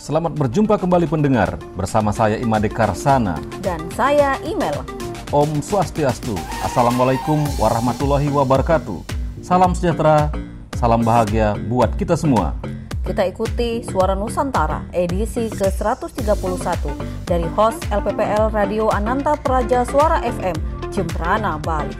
[0.00, 4.72] Selamat berjumpa kembali pendengar bersama saya Imade Karsana dan saya Imel.
[5.28, 6.32] Om Swastiastu.
[6.64, 8.96] Assalamualaikum warahmatullahi wabarakatuh.
[9.44, 10.32] Salam sejahtera,
[10.80, 12.56] salam bahagia buat kita semua.
[13.04, 16.48] Kita ikuti Suara Nusantara edisi ke-131
[17.28, 20.56] dari host LPPL Radio Ananta Praja Suara FM
[20.88, 21.92] Jembrana, Bali.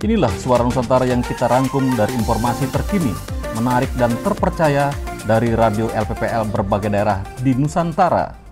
[0.00, 3.12] Inilah Suara Nusantara yang kita rangkum dari informasi terkini,
[3.52, 4.88] menarik dan terpercaya
[5.28, 8.47] dari radio LPPL berbagai daerah di Nusantara.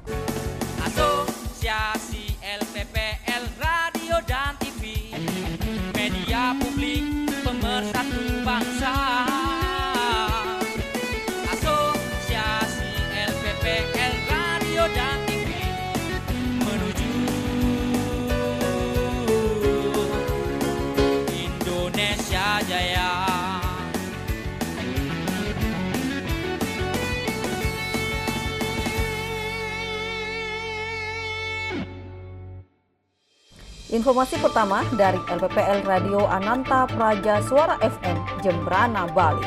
[33.97, 39.41] Informasi pertama dari LPPL Radio Ananta Praja Suara FM Jembrana, Bali.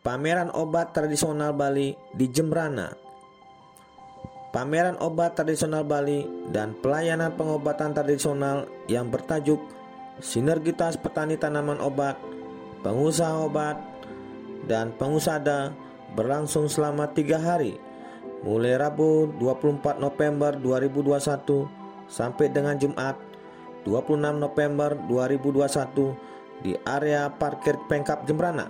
[0.00, 2.96] Pameran obat tradisional Bali di Jembrana.
[4.48, 9.60] Pameran obat tradisional Bali dan pelayanan pengobatan tradisional yang bertajuk
[10.24, 12.16] Sinergitas Petani Tanaman Obat,
[12.80, 13.76] Pengusaha Obat,
[14.64, 15.76] dan Pengusada
[16.16, 17.76] berlangsung selama tiga hari
[18.42, 23.14] mulai Rabu 24 November 2021 sampai dengan Jumat
[23.86, 28.66] 26 November 2021 di area parkir Pengkap Jembrana.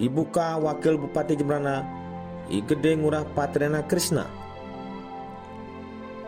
[0.00, 1.84] Dibuka Wakil Bupati Jembrana
[2.48, 4.24] I Gede Ngurah Patrena Krishna.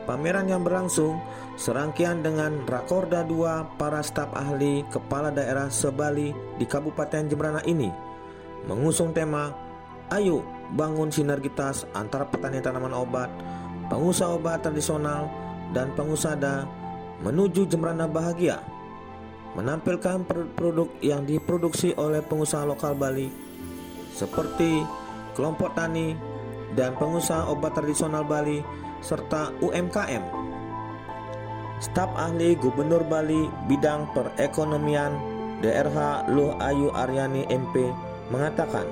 [0.05, 1.17] Pameran yang berlangsung
[1.57, 7.89] serangkaian dengan Rakorda 2 para staf ahli kepala daerah sebali di Kabupaten Jembrana ini
[8.67, 9.55] mengusung tema
[10.13, 13.29] Ayo bangun sinergitas antara petani tanaman obat,
[13.93, 15.29] pengusaha obat tradisional,
[15.73, 16.69] dan pengusada
[17.25, 18.61] menuju Jembrana bahagia.
[19.53, 20.25] Menampilkan
[20.57, 23.29] produk yang diproduksi oleh pengusaha lokal Bali
[24.17, 24.81] seperti
[25.37, 26.17] kelompok tani
[26.73, 28.65] dan pengusaha obat tradisional Bali
[29.05, 30.25] serta UMKM.
[31.83, 35.13] Staf ahli Gubernur Bali bidang perekonomian
[35.61, 37.91] DRH Luh Ayu Aryani MP
[38.31, 38.87] mengatakan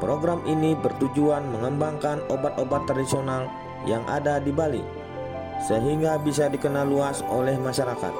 [0.00, 3.52] Program ini bertujuan mengembangkan obat-obat tradisional
[3.84, 4.80] yang ada di Bali
[5.68, 8.12] sehingga bisa dikenal luas oleh masyarakat.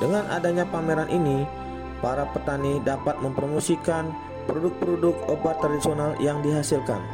[0.00, 1.44] Dengan adanya pameran ini,
[2.00, 4.08] para petani dapat mempromosikan
[4.48, 7.04] produk-produk obat tradisional yang dihasilkan.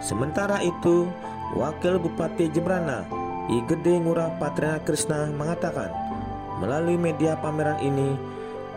[0.00, 1.12] Sementara itu,
[1.60, 3.04] Wakil Bupati Jembrana,
[3.52, 5.92] I Gede Ngurah Patrena Krishna mengatakan,
[6.62, 8.16] melalui media pameran ini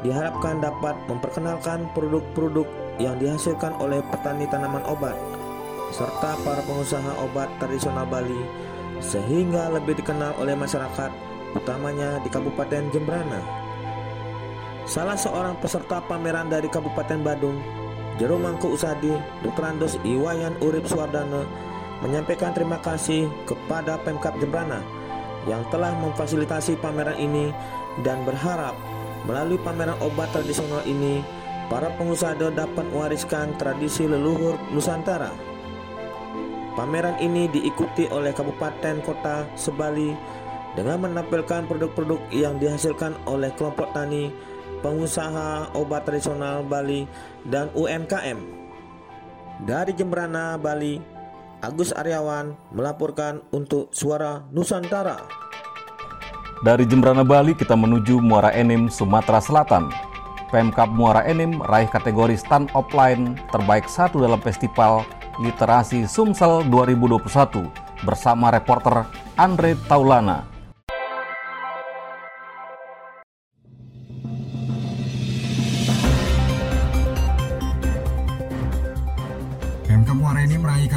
[0.04, 2.68] diharapkan dapat memperkenalkan produk-produk
[3.02, 5.18] yang dihasilkan oleh petani tanaman obat
[5.94, 8.42] serta para pengusaha obat tradisional Bali
[8.98, 11.12] sehingga lebih dikenal oleh masyarakat
[11.54, 13.42] utamanya di Kabupaten Jembrana.
[14.90, 17.62] Salah seorang peserta pameran dari Kabupaten Badung,
[18.18, 19.14] Jero Mangku Usadi,
[19.46, 20.02] Dr.
[20.02, 21.46] Iwayan Urip Suwardana
[22.04, 24.84] menyampaikan terima kasih kepada Pemkap Jembrana
[25.48, 27.54] yang telah memfasilitasi pameran ini
[28.02, 28.76] dan berharap
[29.24, 31.24] melalui pameran obat tradisional ini
[31.74, 35.34] para pengusaha dapat mewariskan tradisi leluhur Nusantara.
[36.78, 40.14] Pameran ini diikuti oleh kabupaten kota sebali
[40.78, 44.30] dengan menampilkan produk-produk yang dihasilkan oleh kelompok tani,
[44.86, 47.10] pengusaha obat tradisional Bali,
[47.50, 48.38] dan UMKM.
[49.66, 51.02] Dari Jembrana, Bali,
[51.66, 55.26] Agus Aryawan melaporkan untuk Suara Nusantara.
[56.62, 60.13] Dari Jembrana, Bali kita menuju Muara Enim, Sumatera Selatan.
[60.54, 65.02] Pemkap Muara Enim raih kategori stand offline terbaik satu dalam festival
[65.42, 67.66] literasi Sumsel 2021
[68.06, 70.53] bersama reporter Andre Taulana.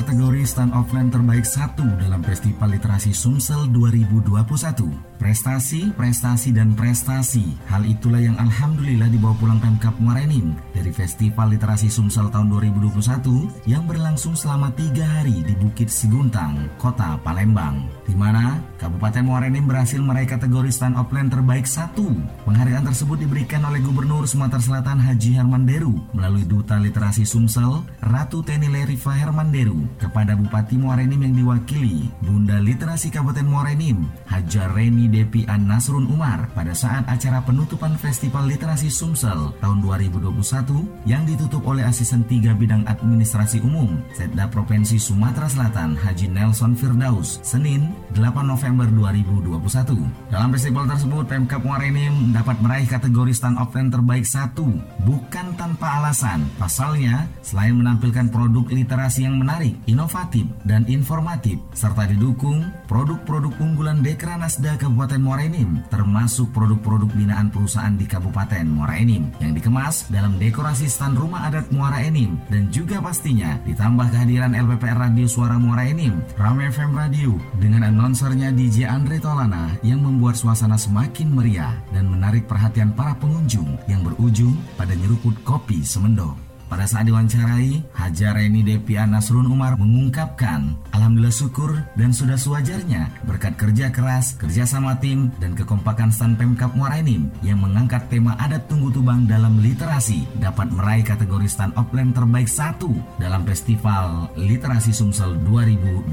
[0.07, 5.19] Kategori stand offline terbaik satu dalam Festival Literasi Sumsel 2021.
[5.19, 7.59] Prestasi, prestasi, dan prestasi.
[7.67, 13.67] Hal itulah yang Alhamdulillah dibawa pulang Pemkap Muara Enim dari Festival Literasi Sumsel tahun 2021
[13.67, 17.96] yang berlangsung selama tiga hari di Bukit Siguntang, Kota Palembang.
[18.07, 22.07] Di mana Kabupaten Muara Enim berhasil meraih kategori stand offline terbaik satu.
[22.47, 28.47] Penghargaan tersebut diberikan oleh Gubernur Sumatera Selatan Haji Herman Deru melalui Duta Literasi Sumsel Ratu
[28.47, 34.07] Tenile Rifa Herman Deru kepada Bupati Muara Enim yang diwakili Bunda Literasi Kabupaten Muara Enim
[34.31, 41.09] Hajar Reni Depi An Nasrun Umar pada saat acara penutupan Festival Literasi Sumsel tahun 2021
[41.09, 47.41] yang ditutup oleh Asisten 3 Bidang Administrasi Umum Setda Provinsi Sumatera Selatan Haji Nelson Firdaus
[47.41, 50.33] Senin 8 November 2021.
[50.33, 51.85] Dalam festival tersebut, Pemkap Muara
[52.33, 54.65] dapat meraih kategori stand offline terbaik satu,
[55.05, 56.49] bukan tanpa alasan.
[56.57, 64.41] Pasalnya, selain menampilkan produk literasi yang menarik, inovatif, dan informatif, serta didukung produk-produk unggulan Dekra
[64.41, 65.45] Nasda Kabupaten Muara
[65.93, 72.03] termasuk produk-produk binaan perusahaan di Kabupaten Muara yang dikemas dalam dekorasi stand rumah adat Muara
[72.03, 77.86] Enim, dan juga pastinya ditambah kehadiran LPPR Radio Suara Muara Enim, Rame FM Radio, dengan
[77.87, 84.03] announcernya DJ Andre Tolana yang membuat suasana semakin meriah dan menarik perhatian para pengunjung yang
[84.03, 86.46] berujung pada nyeruput kopi semendok.
[86.67, 93.55] Pada saat diwawancarai, Hajar Reni Depi Nasrun Umar mengungkapkan, Alhamdulillah syukur dan sudah sewajarnya berkat
[93.55, 98.67] kerja keras, kerja sama tim, dan kekompakan Stan Pemkap Muara Enim yang mengangkat tema adat
[98.67, 102.91] Tunggu Tubang dalam literasi dapat meraih kategori Stan Offline terbaik satu
[103.23, 106.11] dalam Festival Literasi Sumsel 2021.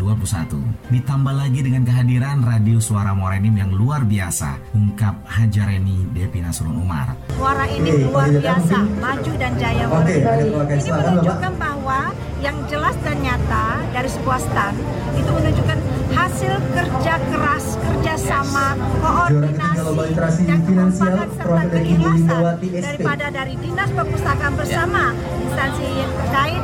[0.93, 6.45] Ditambah lagi dengan kehadiran Radio Suara Muara Enim yang luar biasa, ungkap Hajar Reni Depi
[6.45, 7.17] Nasrun Umar.
[7.41, 10.42] Muara ini luar biasa, maju dan jaya Muara Enim.
[10.43, 12.11] Ini menunjukkan bahwa
[12.43, 14.75] yang jelas dan nyata dari sebuah stand
[15.15, 15.79] itu menunjukkan
[16.11, 18.67] hasil kerja keras, kerjasama,
[18.99, 26.63] koordinasi, dan kekompakan serta keikhlasan daripada dari dinas perpustakaan bersama instansi terkait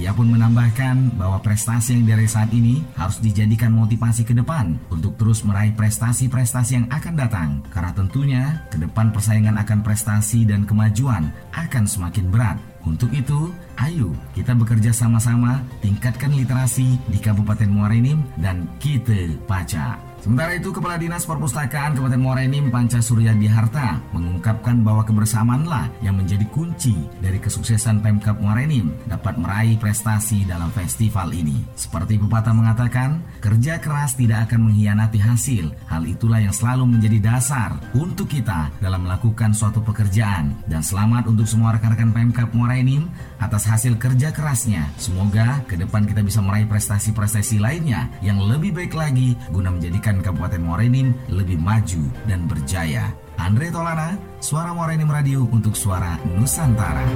[0.00, 5.14] Ia pun menambahkan bahwa prestasi yang diraih saat ini harus dijadikan motivasi ke depan untuk
[5.20, 7.50] terus meraih prestasi-prestasi yang akan datang.
[7.70, 8.42] Karena tentunya
[8.72, 12.58] ke depan persaingan akan prestasi dan kemajuan akan semakin berat.
[12.80, 20.09] Untuk itu, ayo kita bekerja sama-sama tingkatkan literasi di Kabupaten Muara Enim dan kita baca.
[20.20, 26.20] Sementara itu, Kepala Dinas Perpustakaan Kabupaten Muara Enim Panca Surya Diharta mengungkapkan bahwa kebersamaanlah yang
[26.20, 26.92] menjadi kunci
[27.24, 31.64] dari kesuksesan Pemkap Muara Enim dapat meraih prestasi dalam festival ini.
[31.72, 35.72] Seperti pepatah mengatakan, kerja keras tidak akan mengkhianati hasil.
[35.88, 40.52] Hal itulah yang selalu menjadi dasar untuk kita dalam melakukan suatu pekerjaan.
[40.68, 43.08] Dan selamat untuk semua rekan-rekan Pemkap Muara Enim
[43.40, 44.84] atas hasil kerja kerasnya.
[45.00, 50.58] Semoga ke depan kita bisa meraih prestasi-prestasi lainnya yang lebih baik lagi guna menjadikan Kabupaten
[50.58, 53.14] Muara Enim lebih maju dan berjaya.
[53.38, 57.06] Andre Tolana, Suara Muara Enim Radio untuk Suara Nusantara.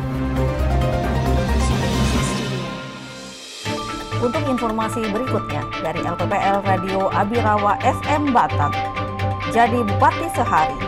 [4.23, 8.73] Untuk informasi berikutnya dari LPPL Radio Abirawa FM Batak.
[9.51, 10.79] Jadi Bupati Sehari,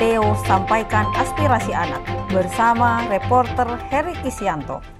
[0.00, 2.00] Theo sampaikan aspirasi anak
[2.32, 4.95] bersama reporter Heri Kisianto.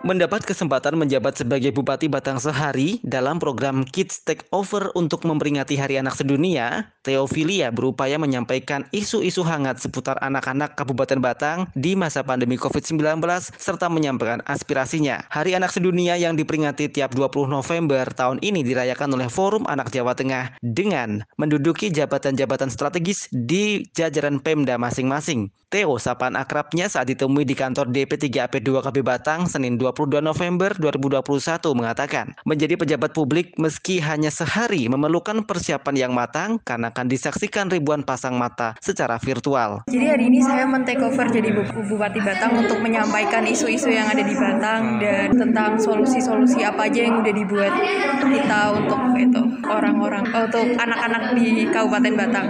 [0.00, 6.00] Mendapat kesempatan menjabat sebagai Bupati Batang sehari dalam program Kids Take Over untuk memperingati Hari
[6.00, 13.20] Anak Sedunia, Theophilia berupaya menyampaikan isu-isu hangat seputar anak-anak Kabupaten Batang di masa pandemi COVID-19
[13.60, 15.20] serta menyampaikan aspirasinya.
[15.28, 20.16] Hari Anak Sedunia yang diperingati tiap 20 November tahun ini dirayakan oleh Forum Anak Jawa
[20.16, 25.52] Tengah dengan menduduki jabatan-jabatan strategis di jajaran Pemda masing-masing.
[25.70, 32.26] Theo, sapaan akrabnya saat ditemui di kantor DP3AP2 KB Batang Senin 22 November 2021 mengatakan,
[32.46, 38.38] menjadi pejabat publik meski hanya sehari memerlukan persiapan yang matang karena akan disaksikan ribuan pasang
[38.38, 39.82] mata secara virtual.
[39.90, 41.50] Jadi hari ini saya men-take over jadi
[41.90, 47.18] Bupati Batang untuk menyampaikan isu-isu yang ada di Batang dan tentang solusi-solusi apa aja yang
[47.18, 47.74] udah dibuat
[48.22, 52.48] kita untuk itu orang-orang untuk anak-anak di Kabupaten Batang.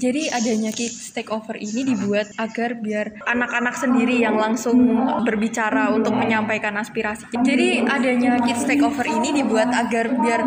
[0.00, 4.78] Jadi adanya Take Over ini dibuat agar biar anak-anak sendiri yang langsung
[5.26, 7.26] berbicara untuk menyampaikan aspirasi.
[7.42, 10.40] Jadi adanya Kids Take Over ini dibuat agar biar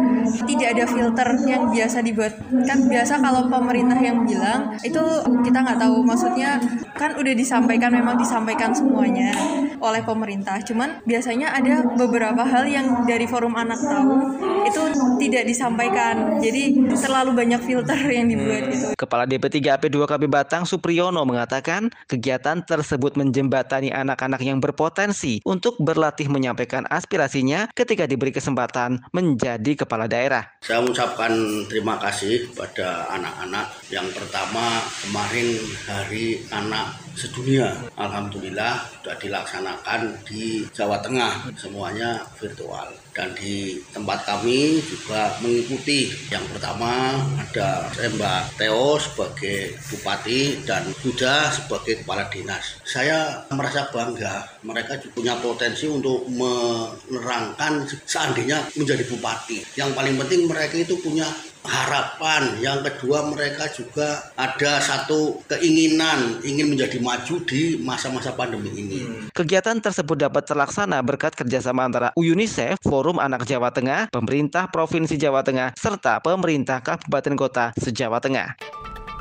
[0.47, 2.33] tidak ada filter yang biasa dibuat.
[2.65, 5.03] Kan biasa kalau pemerintah yang bilang itu
[5.43, 6.57] kita nggak tahu maksudnya
[6.95, 9.35] kan udah disampaikan memang disampaikan semuanya
[9.81, 10.61] oleh pemerintah.
[10.63, 14.81] Cuman biasanya ada beberapa hal yang dari forum anak tahu itu
[15.21, 16.39] tidak disampaikan.
[16.39, 18.87] Jadi terlalu banyak filter yang dibuat gitu.
[18.95, 26.85] Kepala DP3AP2 KB Batang Supriyono mengatakan kegiatan tersebut menjembatani anak-anak yang berpotensi untuk berlatih menyampaikan
[26.89, 30.45] aspirasinya ketika diberi kesempatan menjadi kepala daerah.
[30.61, 31.31] Saya mengucapkan
[31.71, 35.49] terima kasih pada anak-anak yang pertama kemarin
[35.87, 37.73] hari anak sedunia.
[37.97, 46.41] Alhamdulillah sudah dilaksanakan di Jawa Tengah semuanya virtual dan di tempat kami juga mengikuti yang
[46.49, 52.81] pertama ada Mbak Teo sebagai Bupati dan Buddha sebagai Kepala Dinas.
[52.81, 59.77] Saya merasa bangga mereka juga punya potensi untuk menerangkan seandainya menjadi Bupati.
[59.77, 61.29] Yang paling penting mereka itu punya
[61.65, 62.57] harapan.
[62.61, 68.99] Yang kedua mereka juga ada satu keinginan ingin menjadi maju di masa-masa pandemi ini.
[69.33, 75.45] Kegiatan tersebut dapat terlaksana berkat kerjasama antara UNICEF, Forum Anak Jawa Tengah, pemerintah Provinsi Jawa
[75.45, 78.57] Tengah, serta pemerintah Kabupaten Kota se-Jawa Tengah.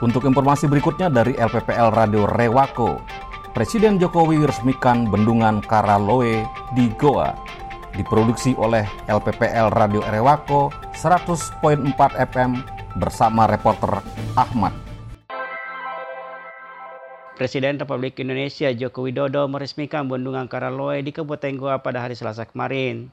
[0.00, 3.04] Untuk informasi berikutnya dari LPPL Radio Rewako,
[3.52, 7.59] Presiden Jokowi resmikan bendungan Karaloe di Goa
[8.00, 11.60] diproduksi oleh LPPL Radio Rewako 100.4
[12.32, 12.56] FM
[12.96, 14.00] bersama reporter
[14.40, 14.72] Ahmad.
[17.36, 23.08] Presiden Republik Indonesia Joko Widodo meresmikan Bendungan Karaloe di Kabupaten Goa pada hari Selasa kemarin.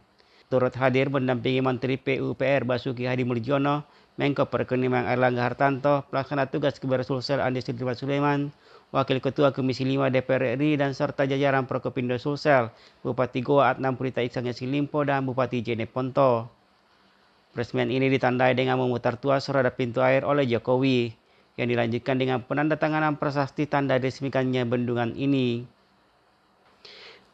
[0.48, 3.84] Turut hadir mendampingi Menteri PUPR Basuki Hadi Muljono,
[4.15, 8.41] Menko Perekonomian Erlangga Hartanto, Pelaksana Tugas Keber Sulsel Andi Sudirman Sulaiman,
[8.88, 12.72] Wakil Ketua Komisi 5 DPR RI dan serta jajaran Prokopindo Sulsel,
[13.03, 16.48] Bupati Goa Adnan Purita Iksan Limpo dan Bupati Jene Ponto.
[17.51, 21.12] Peresmian ini ditandai dengan memutar tuas roda pintu air oleh Jokowi
[21.60, 25.67] yang dilanjutkan dengan penandatanganan prasasti tanda resmikannya bendungan ini.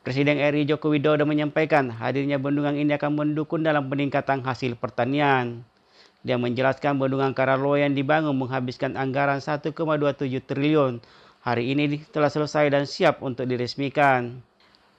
[0.02, 5.64] Presiden RI Joko Widodo menyampaikan hadirnya bendungan ini akan mendukung dalam peningkatan hasil pertanian.
[6.24, 9.76] Dia menjelaskan bendungan Karaloe yang dibangun menghabiskan anggaran 1,27
[10.44, 11.04] triliun.
[11.44, 14.40] Hari ini telah selesai dan siap untuk diresmikan.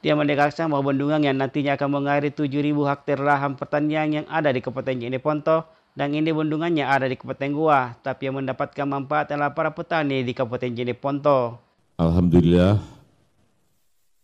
[0.04, 4.60] Dia menegaskan bahwa bendungan yang nantinya akan mengairi 7.000 hektar lahan pertanian yang ada di
[4.60, 5.64] Kabupaten Jeneponto
[5.96, 10.36] dan ini bendungannya ada di Kabupaten Goa, tapi yang mendapatkan manfaat adalah para petani di
[10.36, 11.56] Kabupaten Jeneponto.
[11.96, 12.76] Alhamdulillah,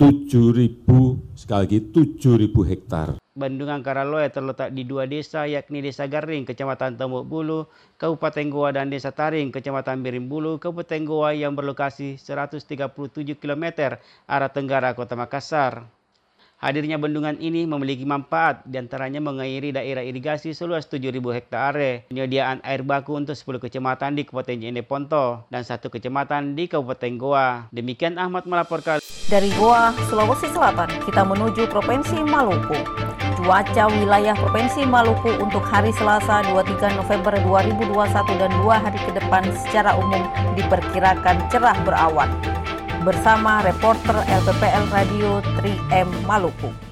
[0.00, 0.88] 7.000
[1.36, 3.08] sekali lagi 7.000 hektar.
[3.36, 7.68] Bendungan Karaloe terletak di dua desa yakni Desa Garing, Kecamatan Tembok Bulu,
[8.00, 14.96] Kabupaten Goa dan Desa Taring, Kecamatan Birimbulu, Kabupaten Goa yang berlokasi 137 km arah tenggara
[14.96, 15.99] Kota Makassar.
[16.60, 22.84] Hadirnya bendungan ini memiliki manfaat di antaranya mengairi daerah irigasi seluas 7.000 hektare, penyediaan air
[22.84, 27.72] baku untuk 10 kecamatan di Kabupaten Jeneponto dan satu kecamatan di Kabupaten Goa.
[27.72, 29.00] Demikian Ahmad melaporkan.
[29.32, 32.76] Dari Goa, Sulawesi Selatan, kita menuju Provinsi Maluku.
[33.40, 39.48] Cuaca wilayah Provinsi Maluku untuk hari Selasa 23 November 2021 dan dua hari ke depan
[39.64, 40.28] secara umum
[40.60, 42.28] diperkirakan cerah berawan
[43.00, 46.89] bersama reporter LPPL Radio 3M Maluku.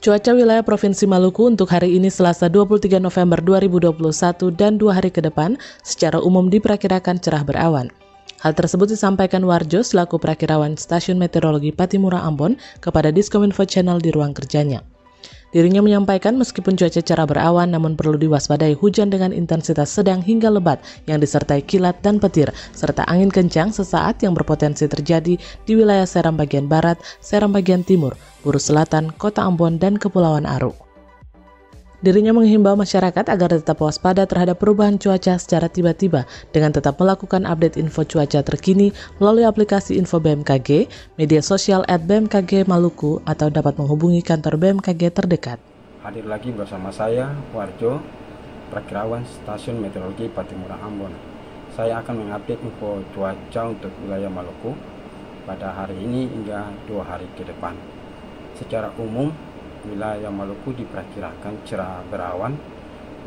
[0.00, 4.00] Cuaca wilayah Provinsi Maluku untuk hari ini Selasa 23 November 2021
[4.56, 7.92] dan dua hari ke depan secara umum diperkirakan cerah berawan.
[8.40, 14.32] Hal tersebut disampaikan Warjo selaku perakirawan Stasiun Meteorologi Patimura Ambon kepada Diskominfo Channel di ruang
[14.32, 14.80] kerjanya.
[15.50, 20.78] Dirinya menyampaikan meskipun cuaca cerah berawan namun perlu diwaspadai hujan dengan intensitas sedang hingga lebat
[21.10, 26.38] yang disertai kilat dan petir serta angin kencang sesaat yang berpotensi terjadi di wilayah Seram
[26.38, 28.14] bagian barat, Seram bagian timur,
[28.46, 30.89] Buru Selatan, Kota Ambon dan Kepulauan Aru.
[32.00, 37.76] Dirinya menghimbau masyarakat agar tetap waspada terhadap perubahan cuaca secara tiba-tiba dengan tetap melakukan update
[37.76, 38.88] info cuaca terkini
[39.20, 40.88] melalui aplikasi info BMKG,
[41.20, 45.60] media sosial at BMKG Maluku atau dapat menghubungi kantor BMKG terdekat.
[46.00, 48.00] Hadir lagi bersama saya, Warjo,
[48.72, 51.12] Prakirawan Stasiun Meteorologi Patimura Ambon.
[51.76, 54.72] Saya akan mengupdate info cuaca untuk wilayah Maluku
[55.44, 57.76] pada hari ini hingga dua hari ke depan.
[58.56, 59.28] Secara umum,
[59.88, 62.56] wilayah Maluku diperkirakan cerah berawan,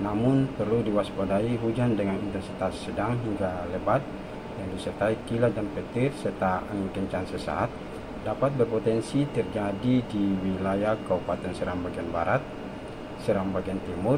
[0.01, 4.01] namun perlu diwaspadai hujan dengan intensitas sedang hingga lebat
[4.61, 7.69] yang disertai kilat dan petir serta angin kencang sesaat
[8.23, 12.39] dapat berpotensi terjadi di wilayah Kabupaten Seram bagian Barat,
[13.19, 14.17] Seram bagian Timur,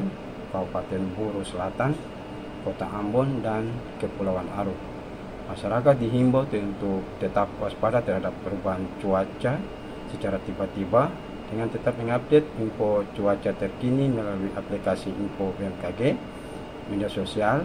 [0.54, 1.92] Kabupaten Buru Selatan,
[2.62, 3.66] Kota Ambon, dan
[3.98, 4.74] Kepulauan Aru.
[5.46, 9.58] Masyarakat dihimbau untuk tetap waspada terhadap perubahan cuaca
[10.10, 11.10] secara tiba-tiba
[11.46, 16.18] dengan tetap mengupdate info cuaca terkini melalui aplikasi Info BMKG,
[16.90, 17.62] media sosial,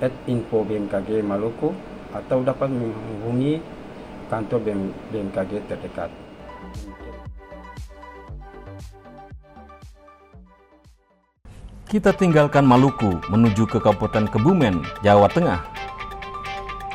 [0.00, 1.76] at Info BMKG Maluku,
[2.12, 3.60] atau dapat menghubungi
[4.32, 4.60] kantor
[5.12, 6.10] BMKG terdekat.
[11.92, 15.60] Kita tinggalkan Maluku menuju ke Kabupaten Kebumen, Jawa Tengah.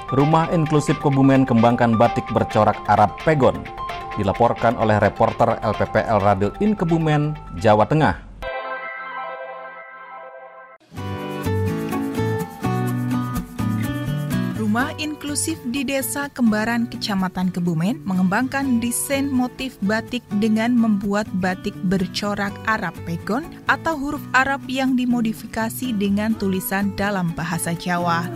[0.09, 3.61] Rumah inklusif Kebumen kembangkan batik bercorak Arab Pegon
[4.17, 8.27] dilaporkan oleh reporter LPPL Radio In Kebumen, Jawa Tengah.
[14.57, 22.53] Rumah inklusif di Desa Kembaran, Kecamatan Kebumen mengembangkan desain motif batik dengan membuat batik bercorak
[22.67, 28.29] Arab Pegon atau huruf Arab yang dimodifikasi dengan tulisan dalam bahasa Jawa.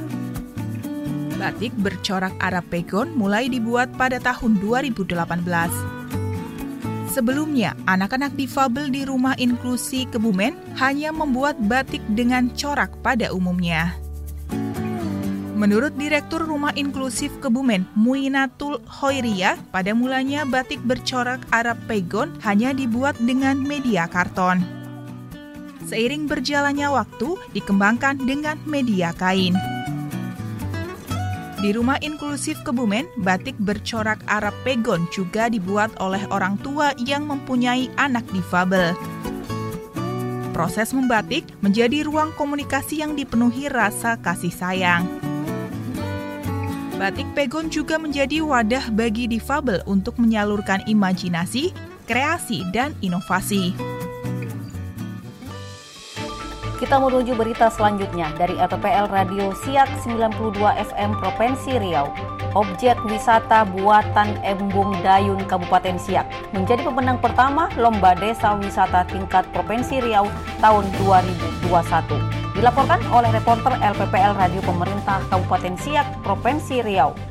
[1.41, 5.17] Batik bercorak Arab Pegon mulai dibuat pada tahun 2018.
[7.09, 13.97] Sebelumnya, anak-anak difabel di rumah inklusi Kebumen hanya membuat batik dengan corak pada umumnya.
[15.57, 23.17] Menurut Direktur Rumah Inklusif Kebumen, Muinatul Hoiria, pada mulanya batik bercorak Arab Pegon hanya dibuat
[23.17, 24.61] dengan media karton.
[25.89, 29.53] Seiring berjalannya waktu, dikembangkan dengan media kain.
[31.61, 37.85] Di rumah inklusif Kebumen, batik bercorak Arab Pegon juga dibuat oleh orang tua yang mempunyai
[38.01, 38.97] anak difabel.
[40.57, 45.05] Proses membatik menjadi ruang komunikasi yang dipenuhi rasa kasih sayang.
[46.97, 51.77] Batik Pegon juga menjadi wadah bagi difabel untuk menyalurkan imajinasi,
[52.09, 54.00] kreasi, dan inovasi.
[56.81, 60.57] Kita menuju berita selanjutnya dari LPPL Radio Siak 92
[60.89, 62.09] FM Provinsi Riau.
[62.57, 66.25] Objek wisata buatan Embung Dayun Kabupaten Siak
[66.57, 70.25] menjadi pemenang pertama Lomba Desa Wisata tingkat Provinsi Riau
[70.57, 70.89] tahun
[71.69, 71.69] 2021.
[72.57, 77.30] Dilaporkan oleh reporter LPPL Radio Pemerintah Kabupaten Siak, Provinsi Riau.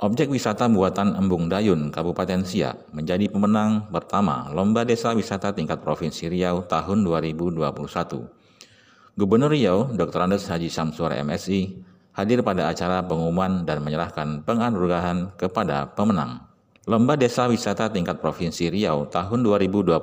[0.00, 6.24] Objek wisata buatan Embung Dayun, Kabupaten Siak, menjadi pemenang pertama Lomba Desa Wisata tingkat Provinsi
[6.24, 7.68] Riau tahun 2021.
[9.20, 10.24] Gubernur Riau, Dr.
[10.24, 11.84] Andes Haji Samsur MSI,
[12.16, 16.48] hadir pada acara pengumuman dan menyerahkan penganugerahan kepada pemenang.
[16.88, 20.00] Lomba Desa Wisata tingkat Provinsi Riau tahun 2021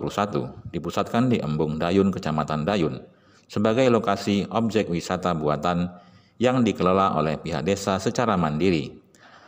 [0.77, 3.01] dipusatkan di Embung Dayun, Kecamatan Dayun,
[3.49, 5.89] sebagai lokasi objek wisata buatan
[6.38, 9.07] yang dikelola oleh pihak desa secara mandiri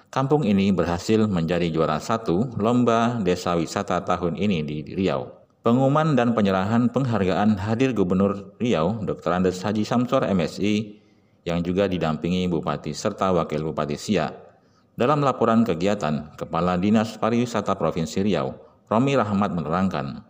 [0.09, 5.29] Kampung ini berhasil menjadi juara satu Lomba Desa Wisata tahun ini di Riau.
[5.61, 9.37] Pengumuman dan penyerahan penghargaan hadir Gubernur Riau, Dr.
[9.37, 10.97] Andes Haji Samsor MSI,
[11.45, 14.33] yang juga didampingi Bupati serta Wakil Bupati Siak.
[14.97, 18.57] Dalam laporan kegiatan, Kepala Dinas Pariwisata Provinsi Riau,
[18.89, 20.25] Romi Rahmat menerangkan,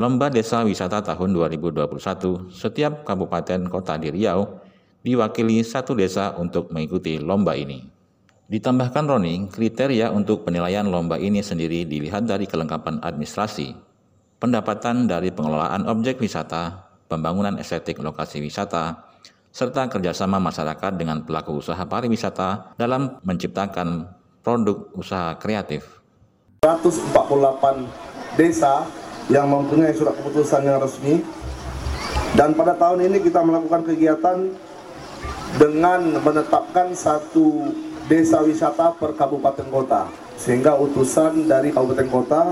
[0.00, 4.64] Lomba Desa Wisata tahun 2021, setiap kabupaten kota di Riau
[5.04, 7.99] diwakili satu desa untuk mengikuti lomba ini.
[8.50, 13.78] Ditambahkan Roni, kriteria untuk penilaian lomba ini sendiri dilihat dari kelengkapan administrasi,
[14.42, 19.06] pendapatan dari pengelolaan objek wisata, pembangunan estetik lokasi wisata,
[19.54, 24.10] serta kerjasama masyarakat dengan pelaku usaha pariwisata dalam menciptakan
[24.42, 25.86] produk usaha kreatif.
[26.66, 28.82] 148 desa
[29.30, 31.22] yang mempunyai surat keputusan yang resmi
[32.34, 34.58] dan pada tahun ini kita melakukan kegiatan
[35.54, 37.70] dengan menetapkan satu
[38.10, 42.42] desa wisata per kabupaten kota sehingga utusan dari kabupaten kota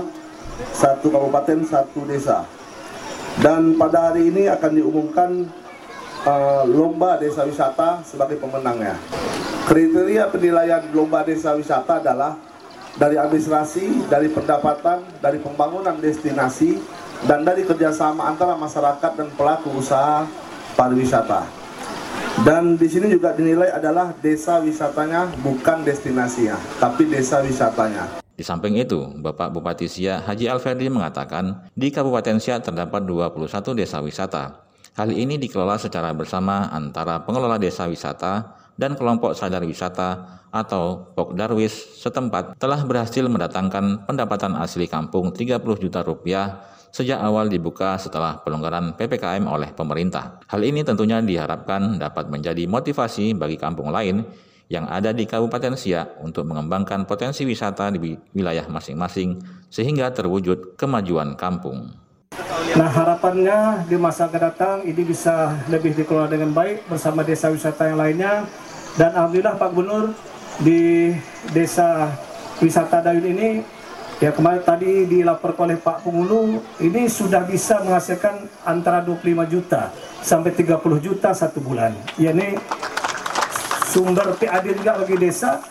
[0.71, 2.47] satu kabupaten satu desa
[3.43, 5.51] dan pada hari ini akan diumumkan
[6.23, 8.95] uh, lomba desa wisata sebagai pemenangnya
[9.67, 12.39] kriteria penilaian lomba desa wisata adalah
[12.99, 16.75] dari administrasi, dari pendapatan, dari pembangunan destinasi,
[17.23, 20.27] dan dari kerjasama antara masyarakat dan pelaku usaha
[20.75, 21.58] pariwisata.
[22.39, 28.23] Dan di sini juga dinilai adalah desa wisatanya bukan destinasinya, tapi desa wisatanya.
[28.31, 33.99] Di samping itu, Bapak Bupati Siak Haji Alferdi mengatakan, di Kabupaten Siak terdapat 21 desa
[33.99, 34.63] wisata.
[34.95, 41.99] Hal ini dikelola secara bersama antara pengelola desa wisata, dan kelompok sadar wisata atau Pokdarwis
[41.99, 48.97] setempat telah berhasil mendatangkan pendapatan asli kampung 30 juta rupiah sejak awal dibuka setelah pelonggaran
[48.97, 50.41] PPKM oleh pemerintah.
[50.49, 54.25] Hal ini tentunya diharapkan dapat menjadi motivasi bagi kampung lain
[54.69, 59.41] yang ada di Kabupaten Siak untuk mengembangkan potensi wisata di wilayah masing-masing
[59.73, 61.89] sehingga terwujud kemajuan kampung.
[62.77, 67.89] Nah harapannya di masa akan datang ini bisa lebih dikelola dengan baik bersama desa wisata
[67.89, 68.45] yang lainnya
[68.93, 70.13] dan Alhamdulillah Pak Gubernur
[70.61, 71.09] di
[71.49, 72.13] desa
[72.61, 73.49] wisata Dayun ini
[74.19, 80.51] ya kemarin tadi dilaporkan oleh Pak Pengulu ini sudah bisa menghasilkan antara 25 juta sampai
[80.51, 81.95] 30 juta satu bulan.
[82.19, 82.59] Ya ini
[83.89, 85.63] sumber PAD juga bagi desa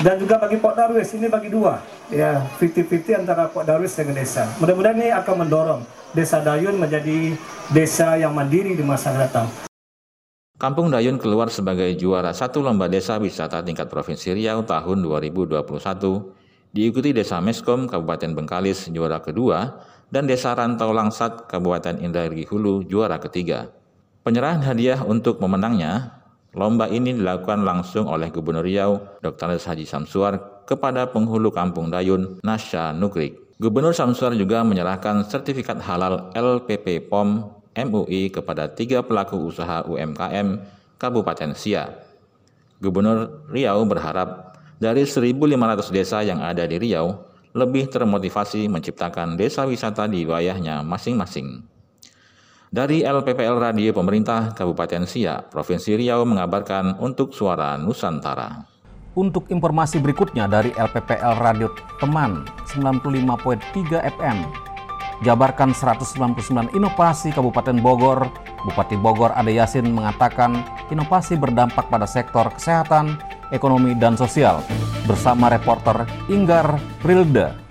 [0.00, 1.76] dan juga bagi Pok Darwis ini bagi dua
[2.08, 4.48] ya 50-50 antara Pok Darwis dengan desa.
[4.62, 7.38] Mudah-mudahan ini akan mendorong Desa Dayun menjadi
[7.70, 9.46] desa yang mandiri di masa datang.
[10.58, 15.62] Kampung Dayun keluar sebagai juara satu lomba desa wisata tingkat Provinsi Riau tahun 2021,
[16.70, 23.18] diikuti Desa Meskom Kabupaten Bengkalis juara kedua dan Desa Rantau Langsat Kabupaten Indragiri Hulu juara
[23.22, 23.70] ketiga.
[24.20, 29.56] Penyerahan hadiah untuk pemenangnya, lomba ini dilakukan langsung oleh Gubernur Riau Dr.
[29.56, 33.56] Haji Samsuar kepada penghulu Kampung Dayun Nasya Nukrik.
[33.56, 40.58] Gubernur Samsuar juga menyerahkan sertifikat halal LPP POM MUI kepada tiga pelaku usaha UMKM
[41.00, 41.90] Kabupaten Sia.
[42.80, 44.49] Gubernur Riau berharap
[44.80, 47.12] dari 1.500 desa yang ada di Riau
[47.52, 51.68] lebih termotivasi menciptakan desa wisata di wilayahnya masing-masing.
[52.70, 58.64] Dari LPPL Radio Pemerintah Kabupaten Sia, Provinsi Riau mengabarkan untuk Suara Nusantara.
[59.18, 64.38] Untuk informasi berikutnya dari LPPL Radio Teman 95.3 FM,
[65.26, 68.30] jabarkan 199 inovasi Kabupaten Bogor,
[68.62, 70.62] Bupati Bogor Ade Yasin mengatakan
[70.94, 73.18] inovasi berdampak pada sektor kesehatan,
[73.50, 74.62] ekonomi, dan sosial
[75.04, 77.70] bersama reporter Inggar Prilda.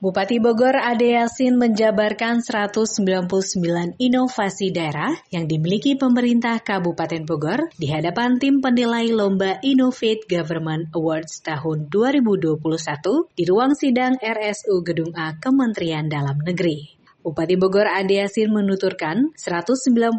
[0.00, 3.28] Bupati Bogor Ade Yasin menjabarkan 199
[4.00, 11.44] inovasi daerah yang dimiliki pemerintah Kabupaten Bogor di hadapan tim penilai Lomba Innovate Government Awards
[11.44, 12.64] tahun 2021
[13.36, 16.99] di ruang sidang RSU Gedung A Kementerian Dalam Negeri.
[17.20, 20.16] Bupati Bogor Ade Yasin menuturkan 199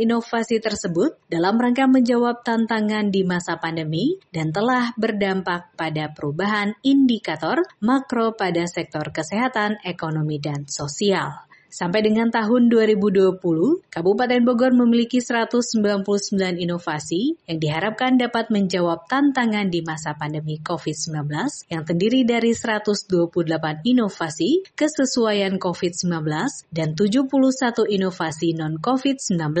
[0.00, 7.60] inovasi tersebut dalam rangka menjawab tantangan di masa pandemi dan telah berdampak pada perubahan indikator
[7.84, 11.49] makro pada sektor kesehatan, ekonomi, dan sosial.
[11.70, 13.38] Sampai dengan tahun 2020,
[13.94, 16.02] Kabupaten Bogor memiliki 199
[16.58, 21.30] inovasi yang diharapkan dapat menjawab tantangan di masa pandemi COVID-19
[21.70, 23.06] yang terdiri dari 128
[23.86, 26.10] inovasi kesesuaian COVID-19
[26.74, 29.54] dan 71 inovasi non-COVID-19.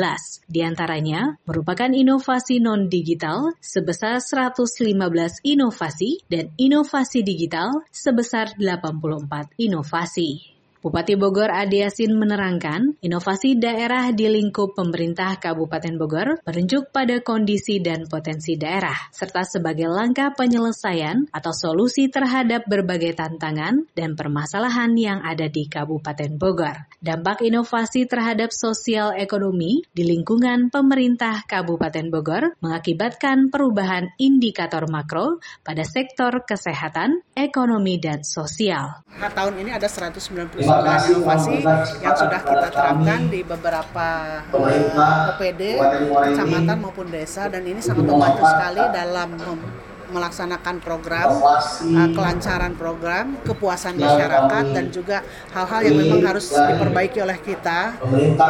[0.50, 10.59] Di antaranya merupakan inovasi non-digital sebesar 115 inovasi dan inovasi digital sebesar 84 inovasi.
[10.80, 17.84] Bupati Bogor Ade Yasin menerangkan, inovasi daerah di lingkup pemerintah Kabupaten Bogor merujuk pada kondisi
[17.84, 25.20] dan potensi daerah, serta sebagai langkah penyelesaian atau solusi terhadap berbagai tantangan dan permasalahan yang
[25.20, 26.88] ada di Kabupaten Bogor.
[26.96, 35.84] Dampak inovasi terhadap sosial ekonomi di lingkungan pemerintah Kabupaten Bogor mengakibatkan perubahan indikator makro pada
[35.84, 39.04] sektor kesehatan, ekonomi, dan sosial.
[39.20, 40.69] Tahun ini ada 190
[41.10, 41.54] inovasi
[42.00, 44.08] yang sudah kita terapkan di beberapa
[45.34, 45.62] OPD,
[46.34, 49.30] kecamatan maupun desa dan ini sangat membantu sekali dalam
[50.10, 55.22] melaksanakan program, uh, kelancaran program, kepuasan masyarakat dan juga
[55.54, 57.94] hal-hal yang memang harus diperbaiki oleh kita.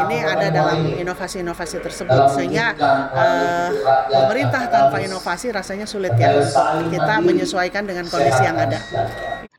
[0.09, 2.75] Ini ada dalam inovasi-inovasi tersebut sehingga
[3.13, 3.69] uh,
[4.09, 6.41] pemerintah tanpa inovasi rasanya sulit ya
[6.89, 8.81] kita menyesuaikan dengan kondisi yang ada.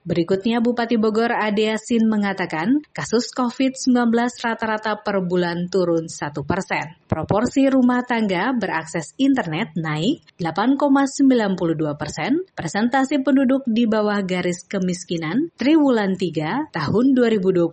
[0.01, 4.09] Berikutnya Bupati Bogor Ade Yasin mengatakan kasus COVID-19
[4.41, 6.97] rata-rata per bulan turun 1 persen.
[7.05, 12.41] Proporsi rumah tangga berakses internet naik 8,92 persen.
[12.49, 17.69] Presentasi penduduk di bawah garis kemiskinan triwulan 3 tahun 2021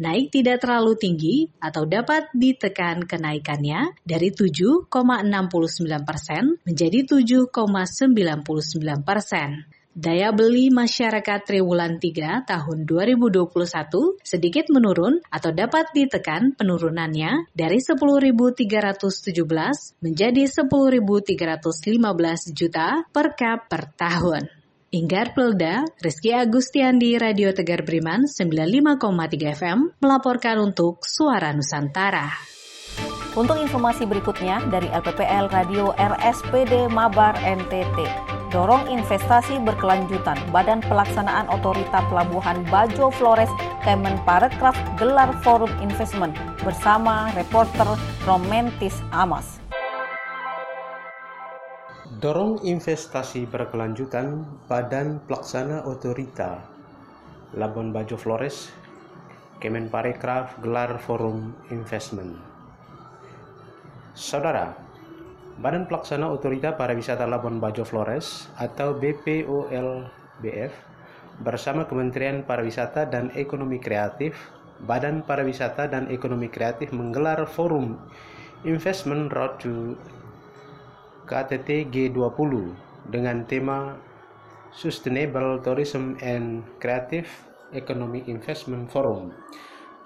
[0.00, 4.88] naik tidak terlalu tinggi atau dapat ditekan kenaikannya dari 7,69
[6.08, 9.68] persen menjadi 7,99 persen.
[9.92, 13.44] Daya beli masyarakat triwulan 3 tahun 2021
[14.24, 19.36] sedikit menurun atau dapat ditekan penurunannya dari 10.317
[20.00, 24.48] menjadi 10.315 juta per kap per tahun.
[24.96, 28.96] Inggar Pelda, Rizky Agustian di Radio Tegar Beriman 95,3
[29.60, 32.32] FM melaporkan untuk Suara Nusantara.
[33.32, 42.04] Untuk informasi berikutnya dari LPPL Radio RSPD Mabar NTT, dorong investasi berkelanjutan Badan Pelaksanaan Otorita
[42.12, 43.48] Pelabuhan Bajo Flores
[43.80, 47.96] Kemenparekraf gelar Forum Investment bersama reporter
[48.28, 49.56] Romantis Amas.
[52.20, 56.60] Dorong investasi berkelanjutan Badan Pelaksana Otorita
[57.56, 58.68] Labuan Bajo Flores
[59.64, 62.36] Kemenparekraf gelar Forum Investment
[64.12, 64.76] Saudara,
[65.60, 70.72] Badan Pelaksana Otorita Pariwisata Labuan Bajo Flores atau BPOLBF
[71.44, 74.32] bersama Kementerian Pariwisata dan Ekonomi Kreatif,
[74.84, 78.00] Badan Pariwisata dan Ekonomi Kreatif menggelar forum
[78.64, 79.98] Investment Road to
[81.28, 82.72] KTT G20
[83.10, 83.98] dengan tema
[84.72, 87.28] Sustainable Tourism and Creative
[87.76, 89.36] Economic Investment Forum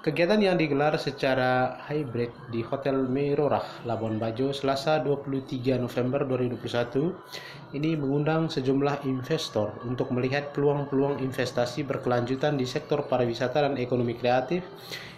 [0.07, 7.99] Kegiatan yang digelar secara hybrid di Hotel Merorah, Labuan Bajo, Selasa 23 November 2021, ini
[7.99, 14.63] mengundang sejumlah investor untuk melihat peluang-peluang investasi berkelanjutan di sektor pariwisata dan ekonomi kreatif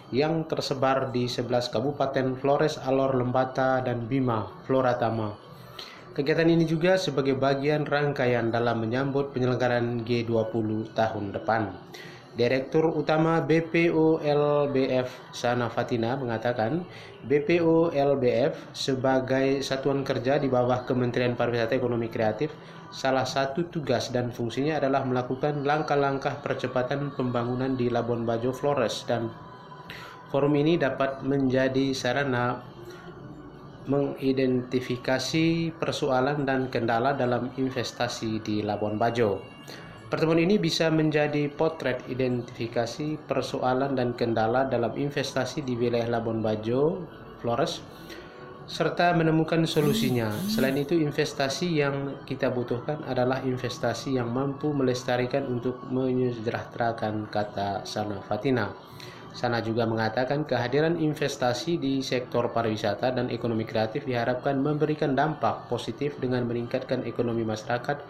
[0.09, 5.37] yang tersebar di 11 kabupaten Flores, Alor, Lembata, dan Bima, Floratama.
[6.17, 11.77] Kegiatan ini juga sebagai bagian rangkaian dalam menyambut penyelenggaraan G20 tahun depan.
[12.39, 16.87] Direktur Utama BPO LBF Sana Fatina mengatakan
[17.27, 22.55] BPO LBF sebagai satuan kerja di bawah Kementerian Pariwisata Ekonomi Kreatif
[22.95, 29.27] salah satu tugas dan fungsinya adalah melakukan langkah-langkah percepatan pembangunan di Labuan Bajo Flores dan
[30.31, 32.63] forum ini dapat menjadi sarana
[33.83, 39.43] mengidentifikasi persoalan dan kendala dalam investasi di Labuan Bajo.
[40.09, 47.05] Pertemuan ini bisa menjadi potret identifikasi persoalan dan kendala dalam investasi di wilayah Labuan Bajo,
[47.37, 47.85] Flores,
[48.65, 50.33] serta menemukan solusinya.
[50.49, 58.17] Selain itu, investasi yang kita butuhkan adalah investasi yang mampu melestarikan untuk menyejahterakan kata Sana
[58.25, 58.73] Fatina.
[59.29, 66.17] Sana juga mengatakan kehadiran investasi di sektor pariwisata dan ekonomi kreatif diharapkan memberikan dampak positif
[66.17, 68.01] dengan meningkatkan ekonomi masyarakat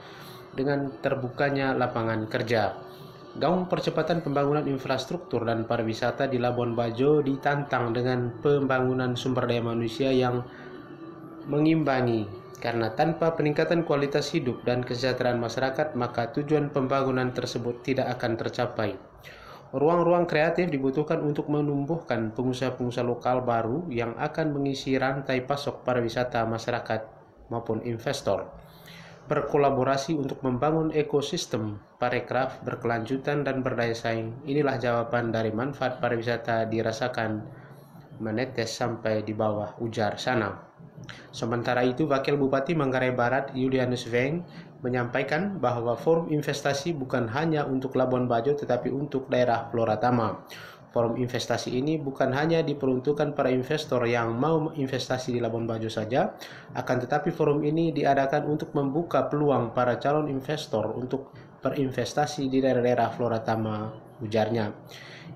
[0.60, 2.76] dengan terbukanya lapangan kerja.
[3.40, 10.12] Gaung percepatan pembangunan infrastruktur dan pariwisata di Labuan Bajo ditantang dengan pembangunan sumber daya manusia
[10.12, 10.44] yang
[11.48, 12.28] mengimbangi
[12.60, 19.00] karena tanpa peningkatan kualitas hidup dan kesejahteraan masyarakat maka tujuan pembangunan tersebut tidak akan tercapai.
[19.72, 27.06] Ruang-ruang kreatif dibutuhkan untuk menumbuhkan pengusaha-pengusaha lokal baru yang akan mengisi rantai pasok pariwisata masyarakat
[27.54, 28.50] maupun investor
[29.30, 34.34] berkolaborasi untuk membangun ekosistem parekraf berkelanjutan dan berdaya saing.
[34.50, 37.46] Inilah jawaban dari manfaat pariwisata dirasakan
[38.20, 40.68] menetes sampai di bawah ujar sana.
[41.30, 44.44] Sementara itu, Wakil Bupati Manggarai Barat Julianus Veng
[44.82, 50.44] menyampaikan bahwa forum investasi bukan hanya untuk Labuan Bajo tetapi untuk daerah Floratama.
[50.90, 56.34] Forum investasi ini bukan hanya diperuntukkan para investor yang mau investasi di Labuan Bajo saja,
[56.74, 61.30] akan tetapi forum ini diadakan untuk membuka peluang para calon investor untuk
[61.62, 63.94] berinvestasi di daerah-daerah Floratama,
[64.26, 64.74] ujarnya.